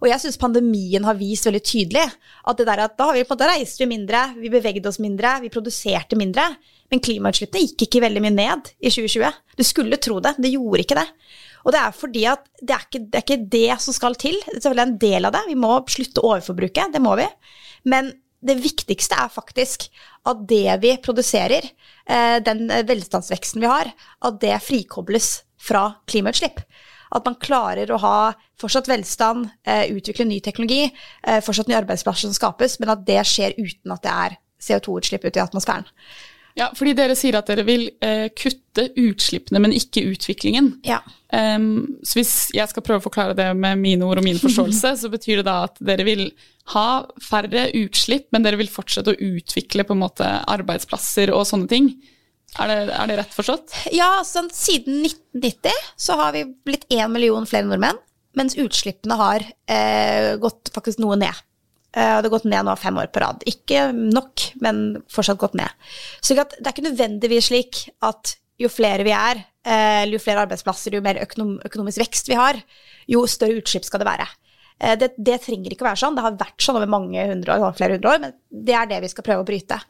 Og 0.02 0.10
jeg 0.10 0.20
syns 0.20 0.40
pandemien 0.40 1.04
har 1.06 1.16
vist 1.16 1.46
veldig 1.46 1.62
tydelig 1.64 2.02
at 2.04 2.58
det 2.58 2.66
der 2.68 2.82
at 2.84 2.96
da 2.98 3.08
har 3.08 3.16
vi 3.16 3.22
på 3.24 3.32
en 3.32 3.38
måte 3.38 3.50
reist 3.52 3.80
jo 3.80 3.88
mindre, 3.88 4.26
vi 4.36 4.50
bevegde 4.52 4.90
oss 4.90 5.00
mindre, 5.00 5.38
vi 5.44 5.52
produserte 5.54 6.18
mindre. 6.18 6.50
Men 6.92 7.00
klimautslippene 7.00 7.62
gikk 7.64 7.86
ikke 7.86 8.02
veldig 8.04 8.20
mye 8.20 8.34
ned 8.34 8.68
i 8.76 8.90
2020. 8.92 9.38
Du 9.56 9.64
skulle 9.64 10.00
tro 10.02 10.18
det, 10.22 10.34
det 10.42 10.52
gjorde 10.52 10.82
ikke 10.84 10.98
det. 10.98 11.06
Og 11.64 11.72
det 11.72 11.80
er 11.80 11.96
fordi 11.96 12.24
at 12.28 12.44
det 12.60 12.74
er 12.76 12.84
ikke 12.84 13.00
det, 13.04 13.18
er 13.18 13.24
ikke 13.24 13.48
det 13.54 13.78
som 13.82 13.96
skal 13.96 14.18
til. 14.20 14.36
Det 14.44 14.58
er 14.58 14.60
selvfølgelig 14.60 14.86
en 14.86 14.98
del 15.00 15.28
av 15.28 15.36
det. 15.36 15.44
Vi 15.48 15.56
må 15.58 15.72
slutte 15.90 16.20
å 16.20 16.34
overforbruke, 16.34 16.88
det 16.92 17.02
må 17.02 17.16
vi. 17.20 17.28
Men 17.88 18.12
det 18.44 18.58
viktigste 18.60 19.16
er 19.16 19.32
faktisk 19.32 19.86
at 20.28 20.42
det 20.48 20.76
vi 20.82 20.96
produserer, 21.00 21.64
eh, 22.08 22.36
den 22.44 22.66
velstandsveksten 22.68 23.64
vi 23.64 23.70
har, 23.70 23.92
at 24.20 24.40
det 24.40 24.60
frikobles 24.64 25.38
fra 25.60 25.94
klimautslipp. 26.10 26.60
At 27.14 27.24
man 27.24 27.38
klarer 27.40 27.88
å 27.92 28.00
ha 28.02 28.18
fortsatt 28.60 28.90
velstand, 28.90 29.50
eh, 29.64 29.88
utvikle 29.94 30.26
ny 30.26 30.40
teknologi, 30.40 30.92
eh, 31.24 31.40
fortsatt 31.40 31.68
nye 31.68 31.80
arbeidsplasser 31.80 32.28
som 32.28 32.36
skapes, 32.36 32.78
men 32.80 32.90
at 32.90 33.04
det 33.06 33.20
skjer 33.24 33.56
uten 33.56 33.92
at 33.92 34.02
det 34.02 34.12
er 34.12 34.36
CO2-utslipp 34.60 35.24
ute 35.24 35.40
i 35.40 35.44
atmosfæren. 35.44 35.86
Ja, 36.54 36.68
fordi 36.78 36.92
dere 36.94 37.16
sier 37.18 37.34
at 37.34 37.48
dere 37.50 37.64
vil 37.66 37.88
eh, 38.04 38.28
kutte 38.38 38.86
utslippene, 39.00 39.58
men 39.62 39.74
ikke 39.74 40.04
utviklingen. 40.12 40.70
Ja. 40.86 41.00
Um, 41.34 41.98
så 42.06 42.20
hvis 42.20 42.34
jeg 42.54 42.70
skal 42.70 42.84
prøve 42.86 43.02
å 43.02 43.06
forklare 43.08 43.34
det 43.34 43.48
med 43.58 43.80
mine 43.80 44.06
ord 44.06 44.20
og 44.20 44.26
min 44.26 44.38
forståelse, 44.38 44.92
så 45.02 45.10
betyr 45.10 45.42
det 45.42 45.48
da 45.48 45.64
at 45.66 45.80
dere 45.82 46.06
vil 46.06 46.28
ha 46.72 47.04
færre 47.20 47.66
utslipp, 47.74 48.28
men 48.32 48.46
dere 48.46 48.60
vil 48.60 48.70
fortsette 48.70 49.12
å 49.12 49.18
utvikle 49.34 49.84
på 49.84 49.96
en 49.96 50.04
måte 50.04 50.28
arbeidsplasser 50.54 51.34
og 51.34 51.42
sånne 51.50 51.70
ting. 51.70 51.90
Er 52.62 52.70
det, 52.70 52.78
er 52.94 53.10
det 53.10 53.18
rett 53.18 53.34
forstått? 53.34 53.74
Ja, 53.90 54.20
sånn, 54.22 54.46
siden 54.54 55.02
1990 55.08 55.74
så 56.06 56.20
har 56.20 56.36
vi 56.36 56.46
blitt 56.66 56.86
én 56.94 57.10
million 57.10 57.48
flere 57.50 57.66
nordmenn, 57.66 57.98
mens 58.38 58.54
utslippene 58.54 59.18
har 59.18 59.42
eh, 59.66 60.36
gått 60.38 60.70
faktisk 60.74 61.02
noe 61.02 61.18
ned. 61.18 61.34
Uh, 61.94 62.18
det 62.18 62.26
har 62.26 62.32
gått 62.32 62.48
ned 62.50 62.66
nå 62.66 62.74
fem 62.80 62.96
år 62.98 63.10
på 63.14 63.22
rad. 63.22 63.44
Ikke 63.48 63.88
nok, 63.94 64.48
men 64.64 64.84
fortsatt 65.12 65.40
gått 65.40 65.56
ned. 65.58 65.70
Så 66.20 66.36
det 66.36 66.46
er 66.58 66.72
ikke 66.72 66.88
nødvendigvis 66.88 67.50
slik 67.52 67.84
at 68.04 68.36
jo 68.60 68.70
flere 68.70 69.06
vi 69.06 69.14
er, 69.14 69.42
eller 69.64 70.14
jo 70.14 70.22
flere 70.22 70.44
arbeidsplasser, 70.44 70.94
jo 70.94 71.02
mer 71.02 71.18
økonom 71.24 71.56
økonomisk 71.66 72.02
vekst 72.02 72.28
vi 72.30 72.36
har, 72.38 72.58
jo 73.10 73.24
større 73.30 73.56
utslipp 73.58 73.86
skal 73.86 74.02
det 74.02 74.10
være. 74.10 74.26
Uh, 74.82 74.94
det, 74.98 75.12
det, 75.16 75.40
trenger 75.46 75.74
ikke 75.74 75.86
å 75.86 75.90
være 75.90 76.02
sånn. 76.02 76.18
Det 76.18 76.26
har 76.26 76.38
vært 76.38 76.66
sånn 76.66 76.78
over 76.80 76.90
mange 76.90 77.24
hundre 77.30 77.56
år, 77.56 77.74
flere 77.78 77.98
hundre 77.98 78.12
år, 78.12 78.22
men 78.26 78.36
det 78.68 78.78
er 78.78 78.90
det 78.90 79.02
vi 79.06 79.10
skal 79.14 79.26
prøve 79.26 79.46
å 79.46 79.48
bryte. 79.48 79.80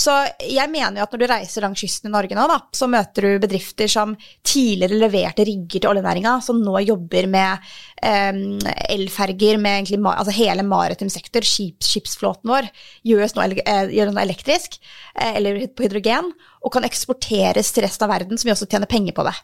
Så 0.00 0.12
jeg 0.40 0.70
mener 0.72 1.00
jo 1.00 1.04
at 1.04 1.12
når 1.12 1.20
du 1.20 1.28
reiser 1.28 1.64
langs 1.64 1.80
kysten 1.82 2.08
i 2.08 2.12
Norge 2.14 2.36
nå, 2.36 2.46
da, 2.48 2.56
så 2.72 2.86
møter 2.88 3.26
du 3.26 3.42
bedrifter 3.42 3.90
som 3.90 4.14
tidligere 4.46 4.96
leverte 4.96 5.44
rigger 5.44 5.82
til 5.82 5.90
oljenæringa, 5.90 6.38
som 6.44 6.60
nå 6.62 6.80
jobber 6.86 7.26
med 7.28 7.66
um, 8.00 8.60
elferger, 8.88 9.58
med 9.60 9.80
egentlig, 9.80 9.98
altså 10.08 10.32
hele 10.38 10.64
maritim 10.64 11.10
sektor. 11.12 11.44
Skips, 11.44 11.90
skipsflåten 11.92 12.48
vår 12.48 12.70
gjøres 13.06 13.36
nå, 13.36 13.44
eh, 13.60 13.92
gjør 13.92 14.12
nå 14.14 14.22
elektrisk, 14.22 14.78
eh, 15.12 15.34
eller 15.36 15.66
på 15.76 15.84
hydrogen, 15.84 16.30
og 16.64 16.72
kan 16.72 16.86
eksporteres 16.88 17.72
til 17.74 17.84
resten 17.84 18.06
av 18.06 18.14
verden, 18.14 18.40
som 18.40 18.48
vi 18.48 18.54
også 18.54 18.68
tjener 18.70 18.88
penger 18.88 19.16
på 19.16 19.24
det. 19.26 19.36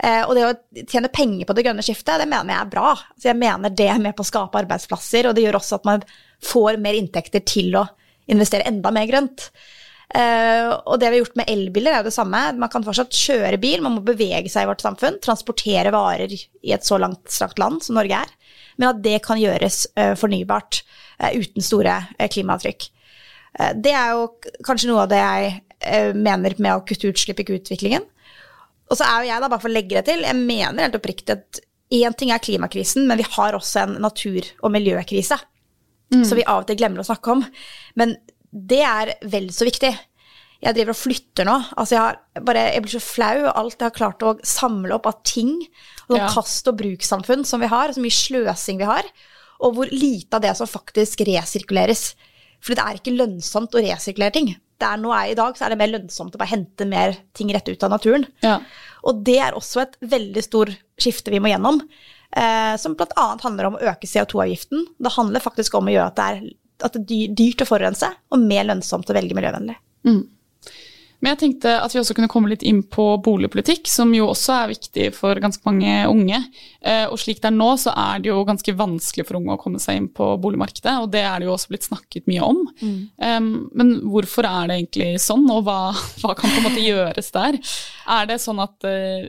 Og 0.00 0.30
det 0.36 0.44
å 0.44 0.84
tjene 0.88 1.10
penger 1.12 1.44
på 1.48 1.54
det 1.56 1.64
grønne 1.66 1.84
skiftet, 1.84 2.22
det 2.22 2.28
mener 2.28 2.54
jeg 2.54 2.62
er 2.62 2.70
bra. 2.72 2.92
Så 3.20 3.28
jeg 3.28 3.36
mener 3.40 3.72
det 3.72 3.88
er 3.92 4.00
med 4.00 4.16
på 4.16 4.24
å 4.24 4.28
skape 4.28 4.60
arbeidsplasser, 4.62 5.28
og 5.28 5.36
det 5.36 5.44
gjør 5.44 5.58
også 5.58 5.76
at 5.80 5.88
man 5.88 6.04
får 6.44 6.78
mer 6.80 6.96
inntekter 6.96 7.44
til 7.44 7.76
å 7.80 7.84
investere 8.32 8.68
enda 8.68 8.92
mer 8.96 9.08
grønt. 9.08 9.48
Uh, 10.10 10.74
og 10.90 10.96
det 10.98 11.06
vi 11.06 11.18
har 11.18 11.20
gjort 11.22 11.36
med 11.38 11.50
elbiler, 11.52 11.94
er 11.94 12.02
jo 12.02 12.08
det 12.08 12.16
samme. 12.16 12.40
Man 12.58 12.70
kan 12.72 12.84
fortsatt 12.86 13.14
kjøre 13.14 13.60
bil, 13.62 13.82
man 13.84 13.98
må 13.98 14.04
bevege 14.06 14.50
seg 14.50 14.66
i 14.66 14.70
vårt 14.70 14.82
samfunn, 14.82 15.20
transportere 15.22 15.92
varer 15.94 16.34
i 16.34 16.74
et 16.74 16.86
så 16.86 16.98
langt 16.98 17.30
strakt 17.30 17.60
land 17.62 17.84
som 17.86 17.98
Norge 17.98 18.22
er. 18.24 18.32
Men 18.80 18.90
at 18.90 19.02
det 19.04 19.20
kan 19.26 19.38
gjøres 19.40 19.84
uh, 19.94 20.16
fornybart 20.18 20.82
uh, 21.22 21.30
uten 21.36 21.64
store 21.64 22.00
klimaavtrykk. 22.20 22.90
det 23.82 23.90
er 23.98 24.12
jo 24.14 24.26
kanskje 24.62 24.88
noe 24.88 25.02
av 25.02 25.08
det 25.10 25.18
jeg 25.18 26.14
mener 26.14 26.54
med 26.62 26.70
å 26.70 26.82
kutte 26.86 27.08
utslipp, 27.10 27.40
ikke 27.42 27.56
utviklingen. 27.58 28.04
Og 28.90 28.98
så 28.98 29.06
er 29.06 29.22
jo 29.22 29.30
jeg, 29.30 29.42
da, 29.42 29.48
bare 29.50 29.62
for 29.62 29.70
å 29.70 29.74
legge 29.74 29.96
det 29.96 30.04
til, 30.06 30.22
jeg 30.26 30.38
mener 30.38 30.86
helt 30.86 30.98
oppriktig 30.98 31.34
at 31.34 31.60
én 31.90 32.14
ting 32.18 32.30
er 32.30 32.42
klimakrisen, 32.42 33.06
men 33.08 33.18
vi 33.18 33.26
har 33.36 33.56
også 33.58 33.84
en 33.84 33.96
natur- 34.02 34.52
og 34.62 34.72
miljøkrise. 34.74 35.38
Mm. 36.14 36.24
Som 36.26 36.38
vi 36.38 36.46
av 36.46 36.62
og 36.62 36.68
til 36.68 36.78
glemmer 36.78 37.02
å 37.02 37.06
snakke 37.06 37.34
om. 37.34 37.44
Men 37.98 38.16
det 38.50 38.82
er 38.82 39.12
vel 39.30 39.50
så 39.54 39.66
viktig. 39.68 39.90
Jeg 40.60 40.76
driver 40.76 40.92
og 40.92 41.00
flytter 41.00 41.46
nå. 41.48 41.56
Altså 41.80 41.96
jeg, 41.96 42.44
bare, 42.46 42.66
jeg, 42.74 42.84
blir 42.84 42.94
så 42.98 43.02
flau 43.02 43.36
av 43.48 43.52
alt 43.62 43.78
jeg 43.78 43.86
har 43.86 43.96
klart 43.96 44.24
å 44.26 44.34
samle 44.44 44.96
opp 44.96 45.08
av 45.08 45.20
ting. 45.24 45.54
Og 46.08 46.16
sånn 46.16 46.24
ja. 46.24 46.32
kast- 46.34 46.68
og 46.68 46.80
brukssamfunn 46.80 47.46
som 47.48 47.62
vi 47.62 47.70
har, 47.70 47.94
så 47.94 48.02
mye 48.02 48.16
sløsing 48.16 48.80
vi 48.82 48.90
har. 48.90 49.08
Og 49.64 49.76
hvor 49.76 49.92
lite 49.92 50.36
av 50.36 50.44
det 50.44 50.52
som 50.58 50.68
faktisk 50.68 51.24
resirkuleres. 51.28 52.10
For 52.60 52.76
det 52.76 52.84
er 52.84 53.00
ikke 53.00 53.16
lønnsomt 53.16 53.76
å 53.76 53.84
resirkulere 53.84 54.36
ting. 54.36 54.52
Det 54.80 54.88
er 54.88 55.00
nå 55.00 55.12
I 55.12 55.36
dag 55.36 55.56
så 55.56 55.66
er 55.66 55.72
det 55.72 55.80
mer 55.80 55.92
lønnsomt 55.92 56.36
å 56.36 56.40
bare 56.40 56.54
hente 56.54 56.86
mer 56.88 57.16
ting 57.36 57.52
rett 57.52 57.68
ut 57.68 57.82
av 57.84 57.92
naturen. 57.92 58.24
Ja. 58.44 58.58
Og 59.08 59.20
det 59.24 59.38
er 59.40 59.56
også 59.56 59.84
et 59.84 59.96
veldig 60.12 60.44
stor 60.44 60.72
skifte 61.00 61.32
vi 61.32 61.40
må 61.40 61.52
gjennom. 61.52 61.80
Eh, 62.30 62.74
som 62.78 62.94
bl.a. 62.94 63.26
handler 63.42 63.68
om 63.68 63.76
å 63.76 63.84
øke 63.90 64.08
CO2-avgiften. 64.08 64.84
Det 65.00 65.16
handler 65.16 65.44
faktisk 65.44 65.76
om 65.76 65.88
å 65.88 65.94
gjøre 65.94 66.12
at 66.12 66.20
det 66.20 66.28
er 66.28 66.42
at 66.86 66.98
det 66.98 67.22
er 67.26 67.38
dyrt 67.38 67.64
å 67.64 67.68
forurense, 67.68 68.10
og 68.30 68.44
mer 68.44 68.68
lønnsomt 68.68 69.10
å 69.10 69.16
velge 69.16 69.36
miljøvennlig. 69.38 69.78
Mm. 70.08 70.22
Men 71.20 71.34
jeg 71.34 71.40
tenkte 71.42 71.72
at 71.82 71.92
vi 71.92 72.00
også 72.00 72.14
kunne 72.16 72.30
komme 72.32 72.48
litt 72.48 72.62
inn 72.64 72.80
på 72.88 73.04
boligpolitikk, 73.20 73.88
som 73.92 74.12
jo 74.16 74.30
også 74.30 74.54
er 74.56 74.70
viktig 74.70 75.08
for 75.12 75.36
ganske 75.42 75.60
mange 75.68 75.92
unge. 76.08 76.38
Eh, 76.80 77.04
og 77.12 77.20
slik 77.20 77.42
det 77.42 77.50
er 77.50 77.58
nå, 77.58 77.68
så 77.80 77.92
er 77.92 78.22
det 78.22 78.30
jo 78.30 78.38
ganske 78.48 78.74
vanskelig 78.76 79.26
for 79.28 79.36
unge 79.36 79.52
å 79.52 79.60
komme 79.60 79.82
seg 79.82 80.00
inn 80.00 80.08
på 80.16 80.30
boligmarkedet, 80.40 80.96
og 81.02 81.12
det 81.12 81.26
er 81.28 81.42
det 81.42 81.50
jo 81.50 81.52
også 81.58 81.74
blitt 81.74 81.90
snakket 81.90 82.30
mye 82.30 82.48
om. 82.48 82.62
Mm. 82.80 83.60
Men 83.76 83.92
hvorfor 84.08 84.48
er 84.48 84.70
det 84.70 84.80
egentlig 84.80 85.10
sånn, 85.20 85.44
og 85.52 85.66
hva, 85.68 85.92
hva, 86.22 86.32
kan 86.38 86.48
på 86.48 86.62
en 86.62 86.68
måte 86.70 86.86
gjøres 86.88 87.30
der? 87.36 87.60
Er 88.16 88.32
det 88.32 88.40
sånn 88.40 88.64
at 88.64 88.88
uh, 88.88 89.28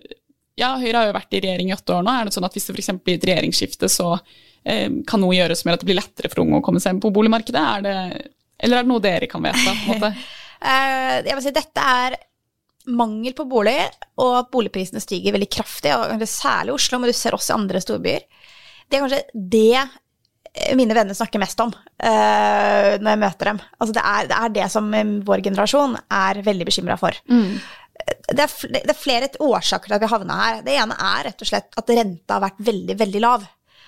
Ja, 0.60 0.76
Høyre 0.78 1.00
har 1.00 1.10
jo 1.10 1.18
vært 1.18 1.36
i 1.36 1.42
regjering 1.44 1.72
i 1.72 1.76
åtte 1.76 1.96
år 1.96 2.04
nå. 2.06 2.14
Er 2.14 2.28
det 2.28 2.36
sånn 2.36 2.48
at 2.48 2.56
hvis 2.56 2.68
det 2.68 2.76
f.eks. 2.76 2.92
blir 3.04 3.20
et 3.20 3.28
regjeringsskifte, 3.30 3.90
så 3.92 4.18
Eh, 4.64 4.90
kan 5.10 5.22
noe 5.22 5.34
gjøres 5.34 5.62
som 5.62 5.70
gjør 5.70 5.80
at 5.80 5.84
det 5.84 5.90
blir 5.90 5.98
lettere 5.98 6.30
for 6.30 6.44
unge 6.44 6.60
å 6.60 6.66
komme 6.66 6.82
seg 6.82 6.96
inn 6.96 7.04
på 7.04 7.14
boligmarkedet? 7.14 7.62
Er 7.62 7.86
det, 7.86 7.96
eller 8.62 8.78
er 8.78 8.86
det 8.86 8.92
noe 8.92 9.04
dere 9.04 9.30
kan 9.30 9.44
vedta? 9.46 9.78
på 9.86 9.96
en 9.96 9.98
måte? 9.98 10.14
Eh, 10.62 11.24
jeg 11.26 11.34
vil 11.34 11.42
si 11.42 11.52
dette 11.56 11.84
er 11.90 12.14
mangel 12.94 13.34
på 13.34 13.48
bolig, 13.50 13.80
og 14.22 14.36
at 14.44 14.52
boligprisene 14.54 15.02
stiger 15.02 15.34
veldig 15.34 15.48
kraftig. 15.50 15.90
og 15.98 16.22
Særlig 16.30 16.70
i 16.70 16.76
Oslo, 16.76 17.00
men 17.02 17.10
du 17.10 17.18
ser 17.18 17.34
også 17.34 17.50
i 17.50 17.56
andre 17.56 17.82
storbyer. 17.82 18.28
Det 18.86 19.00
er 19.00 19.02
kanskje 19.02 19.42
det 19.56 19.80
eh, 19.80 20.76
mine 20.78 20.94
venner 20.94 21.18
snakker 21.18 21.42
mest 21.42 21.66
om 21.66 21.74
uh, 21.74 22.92
når 22.94 23.10
jeg 23.10 23.22
møter 23.24 23.50
dem. 23.50 23.64
Altså 23.80 23.98
det, 23.98 24.04
er, 24.06 24.30
det, 24.30 24.38
er, 24.38 24.54
det 24.60 24.70
som 24.76 24.94
vår 25.32 25.42
generasjon 25.50 25.98
er 25.98 26.44
veldig 26.46 26.70
bekymra 26.70 27.00
for. 27.02 27.18
Mm. 27.26 27.58
Det, 28.02 28.44
er, 28.44 28.52
det, 28.74 28.82
er, 28.84 28.98
flere 28.98 29.30
årsaker 29.44 29.90
til 29.90 29.98
at 29.98 30.04
vi 30.04 30.12
havna 30.12 30.38
her. 30.40 30.62
Det 30.66 30.76
ene 30.80 30.98
er 30.98 31.26
rett 31.28 31.44
og 31.44 31.50
slett 31.50 31.78
at 31.78 31.92
renta 31.92 32.38
har 32.38 32.46
vært 32.46 32.62
veldig, 32.72 32.96
veldig 33.02 33.24
lav. 33.24 33.46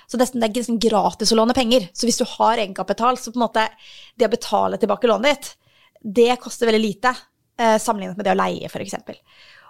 Så 0.08 0.20
det 0.20 0.28
er 0.28 0.52
nesten 0.54 0.80
gratis 0.82 1.32
å 1.34 1.40
låne 1.40 1.56
penger. 1.58 1.88
Så 1.96 2.08
hvis 2.08 2.20
du 2.20 2.26
har 2.36 2.60
egenkapital, 2.60 3.18
så 3.18 3.32
på 3.32 3.40
en 3.40 3.46
måte 3.46 3.68
det 4.20 4.28
å 4.28 4.34
betale 4.34 4.80
tilbake 4.82 5.10
lånet 5.10 5.32
ditt, 5.32 5.52
det 6.04 6.36
koster 6.44 6.68
veldig 6.68 6.84
lite 6.84 7.14
eh, 7.14 7.78
sammenlignet 7.80 8.20
med 8.20 8.28
det 8.28 8.36
å 8.36 8.40
leie, 8.40 8.70
f.eks. 8.70 8.98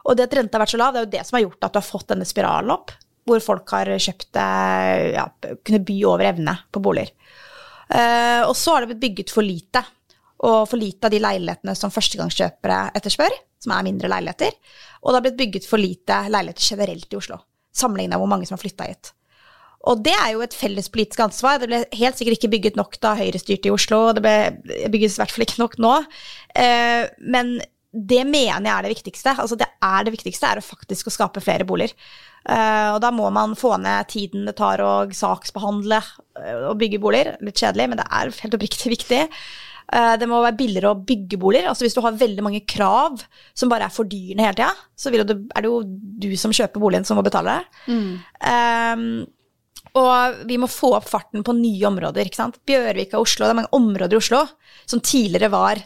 Og 0.04 0.18
det 0.18 0.28
at 0.28 0.38
renta 0.40 0.58
har 0.58 0.66
vært 0.66 0.74
så 0.74 0.82
lav, 0.82 0.96
det 0.96 1.02
er 1.02 1.06
jo 1.06 1.14
det 1.14 1.26
som 1.28 1.38
har 1.38 1.46
gjort 1.46 1.68
at 1.68 1.76
du 1.76 1.80
har 1.80 1.88
fått 1.88 2.10
denne 2.12 2.28
spiralen 2.28 2.74
opp, 2.74 2.92
hvor 3.30 3.44
folk 3.44 3.72
har 3.76 3.92
kjøpt 4.04 4.40
eh, 4.42 5.14
ja, 5.14 5.28
kunne 5.64 5.84
by 5.86 5.98
over 6.10 6.32
evne 6.34 6.58
på 6.74 6.82
boliger. 6.84 7.14
Eh, 7.88 8.42
og 8.44 8.56
så 8.58 8.74
har 8.74 8.84
det 8.84 8.94
blitt 8.94 9.04
bygget 9.06 9.34
for 9.36 9.46
lite. 9.46 9.84
Og 10.44 10.66
for 10.68 10.82
lite 10.82 11.08
av 11.08 11.14
de 11.14 11.22
leilighetene 11.24 11.76
som 11.78 11.94
førstegangskjøpere 11.94 12.80
etterspør, 12.98 13.36
som 13.64 13.74
er 13.76 13.88
mindre 13.88 14.12
leiligheter. 14.12 14.56
Og 15.02 15.12
det 15.12 15.18
har 15.18 15.26
blitt 15.28 15.42
bygget 15.42 15.68
for 15.68 15.82
lite 15.82 16.22
leiligheter 16.32 16.70
generelt 16.74 17.12
i 17.12 17.20
Oslo, 17.20 17.42
sammenlignet 17.76 18.16
med 18.16 18.24
hvor 18.24 18.32
mange 18.32 18.50
som 18.50 18.58
har 18.58 18.64
flytta 18.64 18.90
hit. 18.92 19.14
Og 19.92 20.00
det 20.00 20.14
er 20.16 20.30
jo 20.32 20.44
et 20.46 20.56
felles 20.56 20.88
politisk 20.92 21.20
ansvar. 21.26 21.58
Det 21.60 21.68
ble 21.68 21.82
helt 22.00 22.20
sikkert 22.20 22.38
ikke 22.38 22.54
bygget 22.54 22.78
nok 22.80 22.96
da 23.04 23.18
Høyre 23.20 23.42
styrte 23.42 23.68
i 23.68 23.74
Oslo, 23.74 24.06
og 24.10 24.16
det 24.16 24.24
ble 24.24 24.88
bygges 24.94 25.18
i 25.18 25.24
hvert 25.24 25.34
fall 25.34 25.44
ikke 25.44 25.60
nok 25.60 25.76
nå. 25.84 25.96
Eh, 26.56 27.10
men 27.36 27.58
det 27.94 28.24
mener 28.26 28.66
jeg 28.66 28.74
er 28.74 28.86
det 28.86 28.94
viktigste. 28.96 29.36
Altså 29.44 29.58
det 29.60 29.68
er 29.86 30.06
det 30.06 30.14
viktigste 30.16 30.50
er 30.50 30.62
å 30.62 30.66
faktisk 30.66 31.10
å 31.10 31.14
skape 31.14 31.44
flere 31.44 31.68
boliger. 31.68 31.94
Uh, 32.44 32.96
og 32.96 33.04
da 33.04 33.12
må 33.16 33.30
man 33.32 33.54
få 33.56 33.78
ned 33.80 34.10
tiden 34.12 34.48
det 34.50 34.58
tar 34.58 34.82
å 34.84 35.06
saksbehandle 35.16 36.02
uh, 36.02 36.72
og 36.72 36.80
bygge 36.82 37.00
boliger. 37.04 37.38
Litt 37.46 37.62
kjedelig, 37.62 37.92
men 37.92 38.02
det 38.02 38.08
er 38.10 38.34
helt 38.42 38.58
oppriktig 38.58 38.96
viktig. 38.96 39.22
Uh, 39.94 40.16
det 40.18 40.26
må 40.26 40.40
være 40.42 40.58
billigere 40.58 40.90
å 40.90 40.98
bygge 41.06 41.38
boliger. 41.38 41.70
Altså 41.70 41.86
Hvis 41.86 41.94
du 41.94 42.02
har 42.02 42.18
veldig 42.18 42.44
mange 42.46 42.64
krav 42.66 43.22
som 43.54 43.70
bare 43.70 43.86
er 43.86 43.94
fordyrende 43.94 44.48
hele 44.48 44.58
tida, 44.58 44.72
så 44.98 45.12
er 45.14 45.22
det 45.28 45.70
jo 45.70 45.78
du 45.86 46.32
som 46.40 46.56
kjøper 46.56 46.82
boligen, 46.82 47.06
som 47.06 47.20
må 47.20 47.26
betale 47.26 47.60
Mm. 47.88 48.18
Um, 48.42 49.06
Og 49.94 50.46
vi 50.50 50.58
må 50.58 50.66
få 50.72 50.96
opp 50.98 51.06
farten 51.06 51.44
på 51.46 51.54
nye 51.54 51.86
områder. 51.86 52.26
ikke 52.26 52.40
sant? 52.40 52.58
Bjørvika 52.66 53.20
og 53.20 53.28
Oslo, 53.28 53.46
det 53.46 53.52
er 53.54 53.60
mange 53.62 53.78
områder 53.78 54.18
i 54.18 54.22
Oslo 54.24 54.40
som 54.90 55.00
tidligere 55.00 55.52
var 55.54 55.78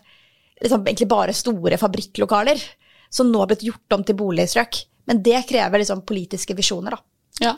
liksom, 0.61 0.85
egentlig 0.85 1.09
bare 1.11 1.35
store 1.35 1.77
fabrikklokaler, 1.77 2.61
som 3.09 3.27
nå 3.31 3.41
har 3.41 3.49
blitt 3.51 3.65
gjort 3.67 3.97
om 3.97 4.05
til 4.07 4.15
boligstrøk. 4.15 4.79
Men 5.07 5.21
det 5.23 5.41
krever 5.49 5.83
liksom 5.83 6.05
politiske 6.07 6.55
visjoner, 6.55 6.95
da. 6.95 7.03
Ja. 7.43 7.53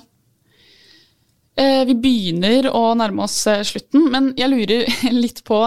Eh, 1.59 1.85
vi 1.85 1.95
begynner 1.95 2.69
å 2.71 2.93
nærme 2.97 3.25
oss 3.25 3.37
eh, 3.47 3.63
slutten, 3.67 4.09
men 4.13 4.33
jeg 4.39 4.51
lurer 4.51 4.85
litt 5.23 5.43
på 5.47 5.63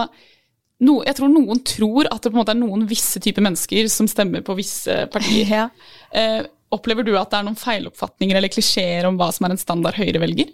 no, 0.83 0.97
Jeg 1.05 1.17
tror 1.19 1.31
noen 1.31 1.61
tror 1.67 2.09
at 2.09 2.19
det 2.21 2.31
på 2.31 2.35
en 2.35 2.41
måte 2.41 2.55
er 2.55 2.59
noen 2.59 2.87
visse 2.89 3.21
typer 3.23 3.45
mennesker 3.45 3.89
som 3.91 4.09
stemmer 4.11 4.45
på 4.45 4.57
visse 4.59 5.05
partier. 5.13 5.47
Ja. 5.53 5.67
Eh, 6.13 6.41
opplever 6.73 7.05
du 7.05 7.13
at 7.17 7.29
det 7.29 7.39
er 7.39 7.45
noen 7.45 7.59
feiloppfatninger 7.59 8.37
eller 8.37 8.51
klisjeer 8.51 9.05
om 9.05 9.17
hva 9.19 9.29
som 9.33 9.45
er 9.45 9.53
en 9.53 9.61
standard 9.61 9.97
høyrevelger? 9.99 10.49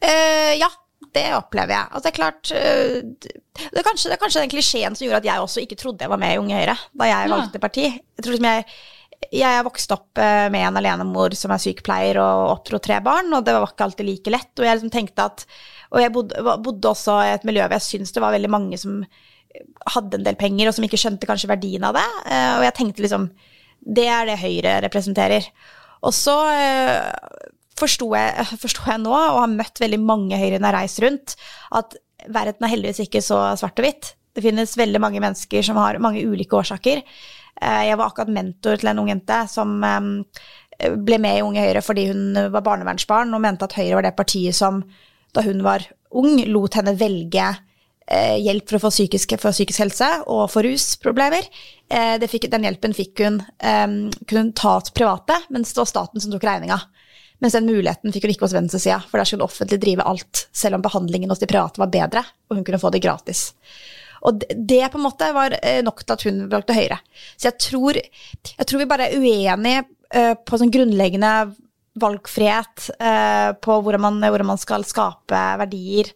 Eh, 0.00 0.52
ja, 0.56 0.68
det 1.16 1.26
opplever 1.36 1.76
jeg. 1.76 1.88
Altså, 1.90 2.04
det 2.04 2.12
er 2.12 2.16
klart 2.16 2.52
uh, 2.52 3.30
det, 3.72 3.80
er 3.80 3.86
kanskje, 3.86 4.10
det, 4.10 4.16
er 4.16 4.22
kanskje, 4.22 4.42
den 4.42 4.52
klisjeen 4.52 4.96
som 4.96 5.06
gjorde 5.06 5.22
at 5.22 5.30
jeg 5.30 5.44
også 5.44 5.64
ikke 5.64 5.78
trodde 5.80 6.04
jeg 6.04 6.12
var 6.12 6.20
med 6.20 6.34
i 6.34 6.40
Unge 6.40 6.58
Høyre 6.58 6.76
da 6.96 7.08
jeg 7.10 7.32
valgte 7.32 7.62
parti. 7.62 7.88
Jeg 7.88 8.24
tror 8.24 8.36
liksom 8.36 8.50
jeg 8.50 8.68
jeg 9.32 9.48
er 9.48 9.64
vokst 9.64 9.92
opp 9.94 10.20
eh, 10.20 10.46
med 10.52 10.66
en 10.68 10.76
alenemor 10.76 11.34
som 11.38 11.52
er 11.54 11.62
sykepleier 11.62 12.18
og 12.20 12.50
oppdro 12.52 12.80
tre 12.84 12.98
barn, 13.04 13.32
og 13.32 13.46
det 13.46 13.54
var 13.54 13.64
ikke 13.70 13.86
alltid 13.88 14.08
like 14.08 14.32
lett. 14.32 14.52
Og 14.58 14.66
jeg 14.66 14.76
liksom 14.76 14.92
tenkte 14.92 15.24
at 15.30 15.46
Og 15.94 16.02
jeg 16.02 16.12
bodde, 16.12 16.42
bodde 16.64 16.90
også 16.90 17.14
i 17.22 17.32
et 17.36 17.46
miljø 17.46 17.62
hvor 17.64 17.78
jeg 17.78 17.86
syntes 17.86 18.12
det 18.12 18.22
var 18.22 18.34
veldig 18.34 18.50
mange 18.50 18.78
som 18.78 19.00
hadde 19.92 20.18
en 20.18 20.26
del 20.26 20.38
penger, 20.38 20.68
og 20.68 20.76
som 20.76 20.86
ikke 20.86 21.00
skjønte 21.00 21.28
kanskje 21.28 21.50
verdien 21.50 21.84
av 21.86 21.96
det. 21.96 22.06
Eh, 22.30 22.52
og 22.58 22.64
jeg 22.66 22.76
tenkte 22.78 23.04
liksom 23.04 23.28
Det 23.96 24.06
er 24.10 24.26
det 24.26 24.40
Høyre 24.40 24.80
representerer. 24.86 25.46
Og 26.06 26.14
så 26.14 26.34
eh, 26.50 27.46
forsto 27.78 28.10
jeg, 28.16 28.46
jeg 28.90 29.00
nå, 29.02 29.14
og 29.14 29.40
har 29.42 29.54
møtt 29.54 29.82
veldig 29.82 30.00
mange 30.02 30.40
Høyre 30.40 30.58
når 30.58 30.66
jeg 30.66 30.72
har 30.72 30.78
reist 30.80 31.02
rundt, 31.04 31.36
at 31.80 31.98
verden 32.32 32.66
er 32.66 32.72
heldigvis 32.72 33.04
ikke 33.06 33.22
så 33.22 33.40
svart 33.58 33.78
og 33.78 33.86
hvitt. 33.86 34.14
Det 34.36 34.44
finnes 34.44 34.76
veldig 34.76 35.00
mange 35.00 35.22
mennesker 35.22 35.64
som 35.64 35.78
har 35.80 36.00
mange 36.02 36.24
ulike 36.26 36.58
årsaker. 36.58 37.02
Eh, 37.60 37.82
jeg 37.88 37.98
var 37.98 38.10
akkurat 38.10 38.32
mentor 38.32 38.80
til 38.80 38.90
en 38.90 39.04
ung 39.04 39.12
jente 39.12 39.44
som 39.52 39.78
ble 40.76 41.16
med 41.22 41.38
i 41.38 41.44
Unge 41.44 41.62
Høyre 41.64 41.80
fordi 41.80 42.02
hun 42.10 42.36
var 42.52 42.64
barnevernsbarn 42.64 43.30
og 43.32 43.40
mente 43.40 43.64
at 43.64 43.78
Høyre 43.78 43.96
var 43.96 44.04
det 44.04 44.16
partiet 44.18 44.56
som 44.58 44.82
da 45.32 45.44
hun 45.44 45.62
var 45.64 45.86
ung, 46.16 46.36
lot 46.52 46.76
henne 46.76 46.92
velge 47.00 47.46
eh, 48.06 48.36
hjelp 48.42 48.76
for 48.76 48.90
psykisk, 48.90 49.36
for 49.42 49.54
psykisk 49.54 49.84
helse 49.84 50.10
og 50.26 50.46
for 50.52 50.66
rusproblemer. 50.66 51.48
Eh, 51.88 52.26
fikk, 52.30 52.48
den 52.52 52.66
hjelpen 52.68 52.96
fikk 52.96 53.24
hun 53.24 53.40
eh, 53.58 53.88
kunne 54.26 54.54
ta 54.56 54.78
til 54.84 54.96
private, 55.02 55.40
mens 55.54 55.74
det 55.74 55.82
var 55.82 55.90
staten 55.92 56.22
som 56.22 56.34
tok 56.34 56.46
regninga. 56.48 56.80
Mens 57.44 57.52
den 57.52 57.68
muligheten 57.68 58.14
fikk 58.14 58.24
hun 58.24 58.32
ikke 58.32 58.46
hos 58.46 58.56
venstresida, 58.56 59.02
for 59.10 59.20
der 59.20 59.28
skulle 59.28 59.44
hun 59.44 59.50
offentlig 59.50 59.80
drive 59.82 60.06
alt, 60.08 60.46
selv 60.56 60.78
om 60.78 60.84
behandlingen 60.84 61.32
hos 61.32 61.42
de 61.42 61.50
private 61.50 61.82
var 61.82 61.92
bedre, 61.92 62.24
og 62.48 62.58
hun 62.58 62.64
kunne 62.64 62.80
få 62.80 62.92
det 62.94 63.04
gratis. 63.04 63.50
Og 64.26 64.40
det 64.40 64.80
på 64.90 64.98
en 64.98 65.04
måte 65.04 65.28
var 65.36 65.54
eh, 65.60 65.82
nok 65.84 66.02
til 66.02 66.16
at 66.16 66.24
hun 66.26 66.40
valgte 66.52 66.76
Høyre. 66.76 66.98
Så 67.36 67.50
jeg 67.50 67.60
tror, 67.62 68.00
jeg 68.00 68.68
tror 68.68 68.82
vi 68.82 68.88
bare 68.88 69.10
er 69.10 69.20
uenige 69.20 69.84
uh, 70.16 70.34
på 70.40 70.58
sånn 70.58 70.72
grunnleggende 70.72 71.32
valgfrihet 72.00 72.88
uh, 72.96 73.50
på 73.62 73.78
hvordan 73.84 74.02
man, 74.02 74.18
hvordan 74.24 74.50
man, 74.54 74.60
skal 74.60 74.86
skape 74.88 75.42
verdier. 75.62 76.10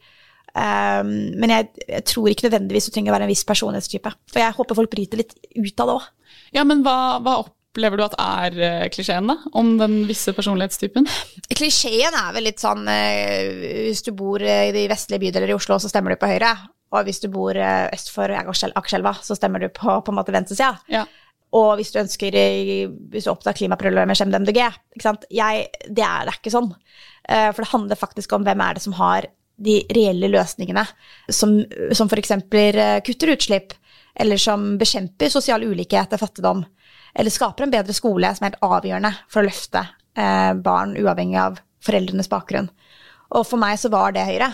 Um, 0.51 1.13
men 1.39 1.53
jeg, 1.55 1.71
jeg, 1.87 2.03
tror 2.11 2.29
ikke 2.31 2.49
nødvendigvis 2.49 2.89
du 2.89 2.95
trenger 2.95 3.13
å 3.13 3.17
være 3.17 3.29
en 3.29 3.33
viss 3.33 3.47
personlighetstype. 3.47 4.13
For 4.33 4.43
jeg 4.43 4.57
håper 4.57 4.79
folk 4.79 4.93
bryter 4.93 5.23
litt 5.23 5.37
ut 5.55 5.83
av 5.83 5.91
det 5.91 5.97
òg. 5.97 6.11
Ja, 6.57 6.67
men 6.67 6.83
hva, 6.87 6.97
hva, 7.23 7.37
opplever 7.45 8.01
du 8.01 8.05
at 8.07 8.19
er 8.19 8.59
uh, 8.59 8.89
klisjeen, 8.93 9.31
da? 9.31 9.39
Om 9.57 9.77
den 9.81 9.97
visse 10.09 10.35
personlighetstypen? 10.35 11.07
Klisjeen 11.55 12.19
er 12.19 12.35
vel 12.35 12.49
litt 12.49 12.63
sånn 12.63 12.83
uh, 12.89 13.87
Hvis 13.87 14.03
du 14.07 14.13
bor 14.19 14.43
i 14.43 14.75
de 14.75 14.85
vestlige 14.91 15.23
bydeler 15.29 15.53
i 15.53 15.57
Oslo, 15.57 15.79
så 15.79 15.91
stemmer 15.93 16.15
du 16.15 16.21
på 16.21 16.31
Høyre. 16.31 16.55
Og 16.91 17.07
hvis 17.07 17.23
du 17.23 17.29
bor 17.31 17.55
øst 17.55 18.09
for 18.11 18.33
Akerselva, 18.35 19.13
så 19.23 19.37
stemmer 19.39 19.63
du 19.63 19.69
på, 19.71 19.93
på 20.03 20.11
en 20.11 20.17
måte 20.19 20.35
venstresida. 20.35 20.73
Ja. 20.91 21.05
Og 21.55 21.77
hvis 21.79 21.91
du 21.91 22.01
ønsker 22.03 22.35
Hvis 23.11 23.27
du 23.27 23.31
opptar 23.33 23.57
klimaproblemer, 23.59 24.15
stem 24.19 24.35
MDG. 24.35 24.63
Ikke 24.95 25.07
sant? 25.07 25.27
Jeg, 25.31 25.69
det, 25.87 26.03
er, 26.03 26.27
det 26.27 26.35
er 26.35 26.39
ikke 26.39 26.55
sånn. 26.55 26.71
Uh, 27.27 27.51
for 27.55 27.63
det 27.63 27.73
handler 27.73 27.99
faktisk 27.99 28.35
om 28.35 28.47
hvem 28.47 28.63
er 28.65 28.79
det 28.79 28.85
som 28.85 28.97
har 28.99 29.31
de 29.61 29.77
reelle 29.95 30.31
løsningene. 30.33 30.85
Som, 31.29 31.59
som 31.97 32.11
f.eks. 32.11 32.35
Uh, 32.37 32.99
kutter 33.07 33.35
utslipp, 33.37 33.75
eller 34.21 34.41
som 34.41 34.75
bekjemper 34.81 35.33
sosial 35.33 35.65
ulikhet 35.65 36.13
og 36.17 36.23
fattigdom. 36.23 36.65
Eller 37.15 37.35
skaper 37.35 37.67
en 37.67 37.73
bedre 37.73 37.95
skole, 37.97 38.31
som 38.35 38.47
er 38.47 38.53
helt 38.53 38.65
avgjørende 38.65 39.13
for 39.31 39.41
å 39.41 39.47
løfte 39.49 39.81
eh, 39.83 40.53
barn 40.63 40.93
uavhengig 40.99 41.39
av 41.43 41.57
foreldrenes 41.83 42.31
bakgrunn. 42.31 42.69
Og 43.35 43.47
for 43.49 43.59
meg 43.63 43.79
så 43.83 43.91
var 43.91 44.15
det 44.15 44.29
Høyre. 44.29 44.51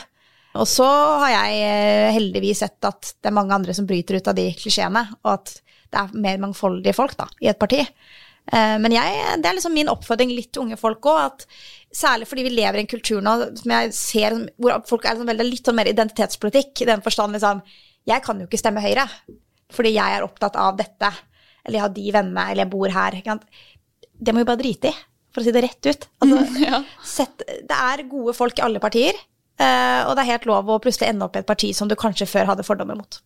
Og 0.57 0.65
så 0.71 0.87
har 1.21 1.33
jeg 1.35 2.15
heldigvis 2.17 2.63
sett 2.65 2.89
at 2.89 3.11
det 3.21 3.29
er 3.29 3.37
mange 3.37 3.53
andre 3.57 3.75
som 3.77 3.89
bryter 3.89 4.17
ut 4.17 4.31
av 4.31 4.39
de 4.39 4.47
klisjeene, 4.57 5.03
og 5.25 5.33
at 5.35 5.53
det 5.93 6.01
er 6.01 6.23
mer 6.25 6.41
mangfoldige 6.43 6.97
folk 6.97 7.17
da, 7.19 7.29
i 7.45 7.51
et 7.53 7.61
parti. 7.61 7.83
Eh, 8.53 8.77
men 8.83 8.95
jeg, 8.95 9.23
det 9.43 9.49
er 9.49 9.59
liksom 9.59 9.75
min 9.75 9.91
oppfordring 9.91 10.31
litt 10.35 10.53
til 10.55 10.67
unge 10.67 10.79
folk 10.79 11.09
òg, 11.11 11.19
at 11.33 11.47
særlig 11.97 12.29
fordi 12.31 12.45
vi 12.47 12.55
lever 12.55 12.79
i 12.79 12.85
en 12.85 12.91
kultur 12.91 13.25
nå 13.25 13.35
som 13.59 13.73
jeg 13.73 13.97
ser 13.97 14.37
hvor 14.61 14.79
folk 14.87 15.07
er 15.07 15.17
liksom 15.17 15.31
veldig, 15.33 15.49
litt 15.49 15.67
sånn 15.67 15.79
mer 15.79 15.91
identitetspolitikk, 15.91 16.85
i 16.85 16.91
den 16.91 17.03
forstand 17.05 17.37
liksom 17.37 17.63
Jeg 18.07 18.23
kan 18.23 18.39
jo 18.39 18.47
ikke 18.47 18.61
stemme 18.61 18.85
Høyre 18.85 19.09
fordi 19.75 19.97
jeg 19.97 20.15
er 20.15 20.23
opptatt 20.23 20.55
av 20.63 20.77
dette, 20.79 21.09
eller 21.65 21.75
jeg 21.75 21.83
har 21.83 21.95
de 21.97 22.03
vennene, 22.15 22.43
eller 22.53 22.63
jeg 22.63 22.71
bor 22.71 22.93
her. 22.95 23.17
Det 23.19 24.33
må 24.33 24.45
vi 24.45 24.47
bare 24.47 24.61
drite 24.61 24.93
i, 24.93 24.99
for 25.35 25.43
å 25.43 25.47
si 25.47 25.55
det 25.57 25.63
rett 25.65 25.89
ut. 25.89 26.07
Altså, 26.23 26.45
ja. 26.69 26.79
sett, 27.03 27.43
det 27.43 27.79
er 27.91 28.05
gode 28.07 28.37
folk 28.39 28.61
i 28.61 28.63
alle 28.63 28.79
partier, 28.79 29.19
eh, 29.59 30.07
og 30.07 30.15
det 30.15 30.23
er 30.23 30.31
helt 30.37 30.47
lov 30.47 30.71
å 30.71 30.79
plutselig 30.85 31.11
ende 31.11 31.27
opp 31.27 31.35
i 31.35 31.43
et 31.43 31.49
parti 31.51 31.73
som 31.75 31.91
du 31.91 31.97
kanskje 31.99 32.31
før 32.31 32.53
hadde 32.53 32.67
fordommer 32.69 33.01
mot. 33.01 33.19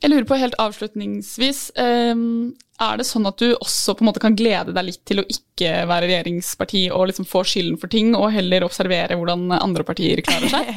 Jeg 0.00 0.10
lurer 0.14 0.24
på 0.24 0.36
helt 0.40 0.56
avslutningsvis, 0.56 1.58
um, 1.76 2.52
er 2.80 2.96
det 2.96 3.04
sånn 3.04 3.28
at 3.28 3.40
du 3.42 3.50
også 3.52 3.92
på 3.92 4.00
en 4.00 4.08
måte 4.08 4.22
kan 4.22 4.36
glede 4.36 4.72
deg 4.72 4.86
litt 4.86 5.02
til 5.08 5.20
å 5.20 5.26
ikke 5.28 5.82
være 5.90 6.08
regjeringsparti 6.08 6.86
og 6.96 7.10
liksom 7.10 7.26
få 7.28 7.42
skylden 7.44 7.76
for 7.82 7.92
ting, 7.92 8.14
og 8.16 8.30
heller 8.32 8.64
observere 8.64 9.18
hvordan 9.20 9.50
andre 9.58 9.84
partier 9.84 10.22
klarer 10.24 10.48
seg? 10.54 10.70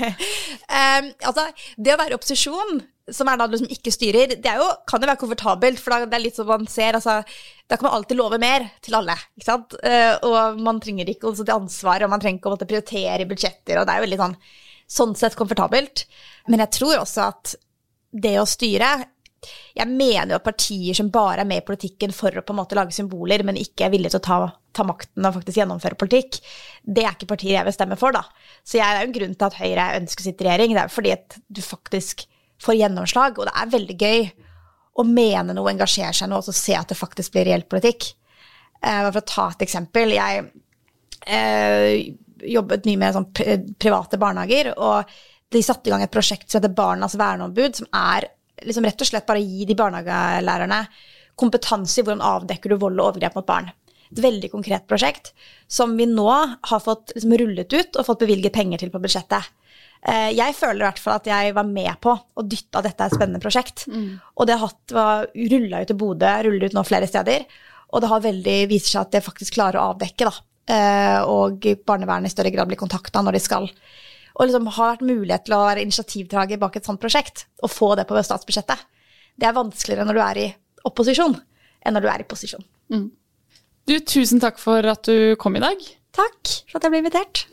um, 0.67 1.07
altså, 1.29 1.45
det 1.79 1.93
å 1.95 2.01
være 2.01 2.17
opposisjon, 2.19 2.83
som 3.15 3.31
er 3.31 3.39
da 3.39 3.47
liksom 3.47 3.71
ikke 3.71 3.95
styrer, 3.95 4.35
det 4.43 4.57
jo, 4.59 4.67
kan 4.91 4.99
jo 4.99 5.11
være 5.13 5.21
komfortabelt, 5.23 5.79
for 5.79 5.95
da, 5.95 6.11
det 6.11 6.19
er 6.19 6.25
litt 6.25 6.39
som 6.39 6.51
man 6.51 6.67
ser 6.71 6.99
altså, 6.99 7.17
Da 7.67 7.75
kan 7.75 7.87
man 7.87 7.97
alltid 7.97 8.19
love 8.19 8.37
mer 8.43 8.67
til 8.83 8.99
alle, 8.99 9.15
ikke 9.39 9.47
sant? 9.47 9.79
Uh, 9.79 10.19
og 10.27 10.59
man 10.67 10.83
trenger 10.83 11.07
ikke 11.15 11.31
også 11.31 11.47
det 11.47 11.55
ansvar, 11.55 12.03
og 12.03 12.11
man 12.11 12.19
trenger 12.23 12.43
ikke 12.43 12.51
å 12.51 12.57
måtte 12.57 12.67
prioritere 12.67 13.27
budsjetter, 13.31 13.79
og 13.79 13.87
det 13.87 13.95
er 13.95 14.03
jo 14.03 14.11
litt 14.11 14.23
sånn 14.23 14.37
sånn 14.93 15.15
sett 15.17 15.37
komfortabelt. 15.39 16.05
Men 16.51 16.63
jeg 16.65 16.75
tror 16.75 16.99
også 16.99 17.29
at 17.31 17.55
det 18.13 18.35
å 18.37 18.45
styre 18.49 18.91
jeg 19.73 19.89
mener 19.89 20.33
jo 20.33 20.39
at 20.39 20.45
partier 20.45 20.97
som 20.97 21.11
bare 21.13 21.43
er 21.43 21.49
med 21.49 21.61
i 21.61 21.65
politikken 21.65 22.13
for 22.15 22.35
å 22.35 22.43
på 22.45 22.53
en 22.53 22.59
måte 22.61 22.77
lage 22.77 22.95
symboler, 22.95 23.43
men 23.47 23.59
ikke 23.59 23.87
er 23.87 23.93
villige 23.93 24.13
til 24.15 24.21
å 24.21 24.25
ta, 24.27 24.37
ta 24.75 24.85
makten 24.87 25.27
og 25.27 25.37
faktisk 25.39 25.59
gjennomføre 25.61 25.99
politikk, 25.99 26.39
det 26.83 27.05
er 27.05 27.15
ikke 27.15 27.31
partier 27.33 27.57
jeg 27.57 27.67
vil 27.67 27.75
stemme 27.75 27.99
for, 27.99 28.15
da. 28.15 28.23
Så 28.63 28.79
jeg, 28.79 28.87
det 28.87 29.01
er 29.01 29.05
jo 29.05 29.11
en 29.11 29.17
grunn 29.19 29.37
til 29.37 29.49
at 29.49 29.59
Høyre 29.59 29.89
ønsker 29.99 30.27
sitt 30.27 30.43
regjering. 30.45 30.75
Det 30.75 30.83
er 30.85 30.93
fordi 30.93 31.13
at 31.15 31.37
du 31.47 31.61
faktisk 31.65 32.25
får 32.63 32.79
gjennomslag, 32.79 33.37
og 33.39 33.49
det 33.49 33.55
er 33.59 33.71
veldig 33.73 33.99
gøy 33.99 34.27
å 34.93 35.05
mene 35.07 35.55
noe, 35.55 35.71
engasjere 35.71 36.13
seg 36.15 36.29
noe, 36.29 36.43
og 36.43 36.47
så 36.47 36.55
se 36.55 36.75
at 36.77 36.91
det 36.91 36.99
faktisk 36.99 37.33
blir 37.33 37.49
reell 37.49 37.65
politikk. 37.69 38.13
Uh, 38.83 39.07
for 39.09 39.21
å 39.21 39.27
ta 39.27 39.47
et 39.53 39.63
eksempel. 39.65 40.11
Jeg 40.13 40.47
uh, 41.29 41.91
jobbet 42.53 42.89
mye 42.89 42.99
med 42.99 43.15
sånn 43.15 43.29
private 43.79 44.19
barnehager, 44.21 44.73
og 44.75 45.13
de 45.53 45.61
satte 45.63 45.89
i 45.89 45.93
gang 45.93 46.03
et 46.03 46.13
prosjekt 46.13 46.49
som 46.49 46.59
heter 46.59 46.73
Barnas 46.75 47.15
verneombud, 47.19 47.77
som 47.77 47.89
er 47.95 48.27
liksom 48.61 48.85
rett 48.85 49.01
og 49.01 49.09
slett 49.09 49.27
bare 49.27 49.41
gi 49.41 49.65
de 49.69 49.77
barnehagelærerne 49.77 50.83
kompetanse 51.39 51.99
i 51.99 52.05
hvordan 52.05 52.21
avdekker 52.25 52.73
du 52.73 52.77
vold 52.81 52.99
og 52.99 53.13
overgrep 53.13 53.39
mot 53.39 53.47
barn. 53.47 53.71
Et 54.13 54.21
veldig 54.21 54.51
konkret 54.53 54.85
prosjekt 54.89 55.31
som 55.71 55.95
vi 55.97 56.05
nå 56.05 56.29
har 56.29 56.83
fått 56.83 57.15
liksom 57.15 57.33
rullet 57.41 57.73
ut 57.73 57.97
og 57.97 58.07
fått 58.07 58.23
bevilget 58.25 58.53
penger 58.53 58.83
til 58.83 58.93
på 58.93 59.01
budsjettet. 59.01 59.49
Eh, 60.03 60.29
jeg 60.35 60.55
føler 60.57 60.83
i 60.83 60.87
hvert 60.89 61.01
fall 61.01 61.17
at 61.17 61.29
jeg 61.31 61.55
var 61.55 61.67
med 61.67 61.97
på 62.03 62.13
å 62.13 62.45
dytte 62.45 62.79
at 62.79 62.89
dette 62.89 63.05
er 63.05 63.11
et 63.11 63.17
spennende 63.17 63.41
prosjekt. 63.43 63.87
Mm. 63.89 64.19
Og 64.37 64.49
det 64.49 64.59
har 64.61 64.73
rulla 65.55 65.81
ut 65.81 65.89
til 65.89 65.99
Bodø, 65.99 66.33
ruller 66.45 66.69
ut 66.69 66.77
nå 66.77 66.85
flere 66.85 67.09
steder. 67.09 67.47
Og 67.93 68.01
det 68.03 68.09
har 68.09 68.25
veldig 68.25 68.57
viser 68.69 68.95
seg 68.95 69.05
at 69.05 69.13
det 69.15 69.25
faktisk 69.25 69.55
klarer 69.57 69.79
å 69.79 69.93
avdekke, 69.93 70.29
da. 70.29 70.33
Eh, 70.73 71.19
og 71.27 71.65
barnevernet 71.87 72.29
i 72.29 72.33
større 72.33 72.53
grad 72.53 72.69
blir 72.69 72.79
kontakta 72.79 73.21
når 73.23 73.35
de 73.35 73.41
skal 73.43 73.65
og 74.33 74.47
liksom 74.47 74.69
har 74.75 74.95
vært 74.95 75.05
mulighet 75.05 75.45
til 75.47 75.55
å 75.55 75.63
være 75.67 75.83
initiativtaker 75.85 76.61
bak 76.61 76.77
et 76.77 76.87
sånt 76.87 77.01
prosjekt, 77.01 77.45
og 77.61 77.71
få 77.71 77.93
det 77.99 78.07
på 78.09 78.17
statsbudsjettet. 78.17 78.85
Det 79.37 79.49
er 79.49 79.57
vanskeligere 79.57 80.07
når 80.07 80.17
du 80.17 80.23
er 80.25 80.41
i 80.41 80.47
opposisjon, 80.89 81.35
enn 81.83 81.97
når 81.97 82.05
du 82.05 82.09
er 82.11 82.23
i 82.23 82.29
posisjon. 82.29 82.65
Mm. 82.93 83.09
Du, 83.89 83.97
tusen 83.99 84.41
takk 84.41 84.61
for 84.61 84.85
at 84.89 85.05
du 85.05 85.35
kom 85.41 85.57
i 85.59 85.63
dag. 85.63 85.81
Takk 86.15 86.53
for 86.69 86.79
at 86.79 86.85
jeg 86.85 86.93
ble 86.93 87.03
invitert. 87.03 87.45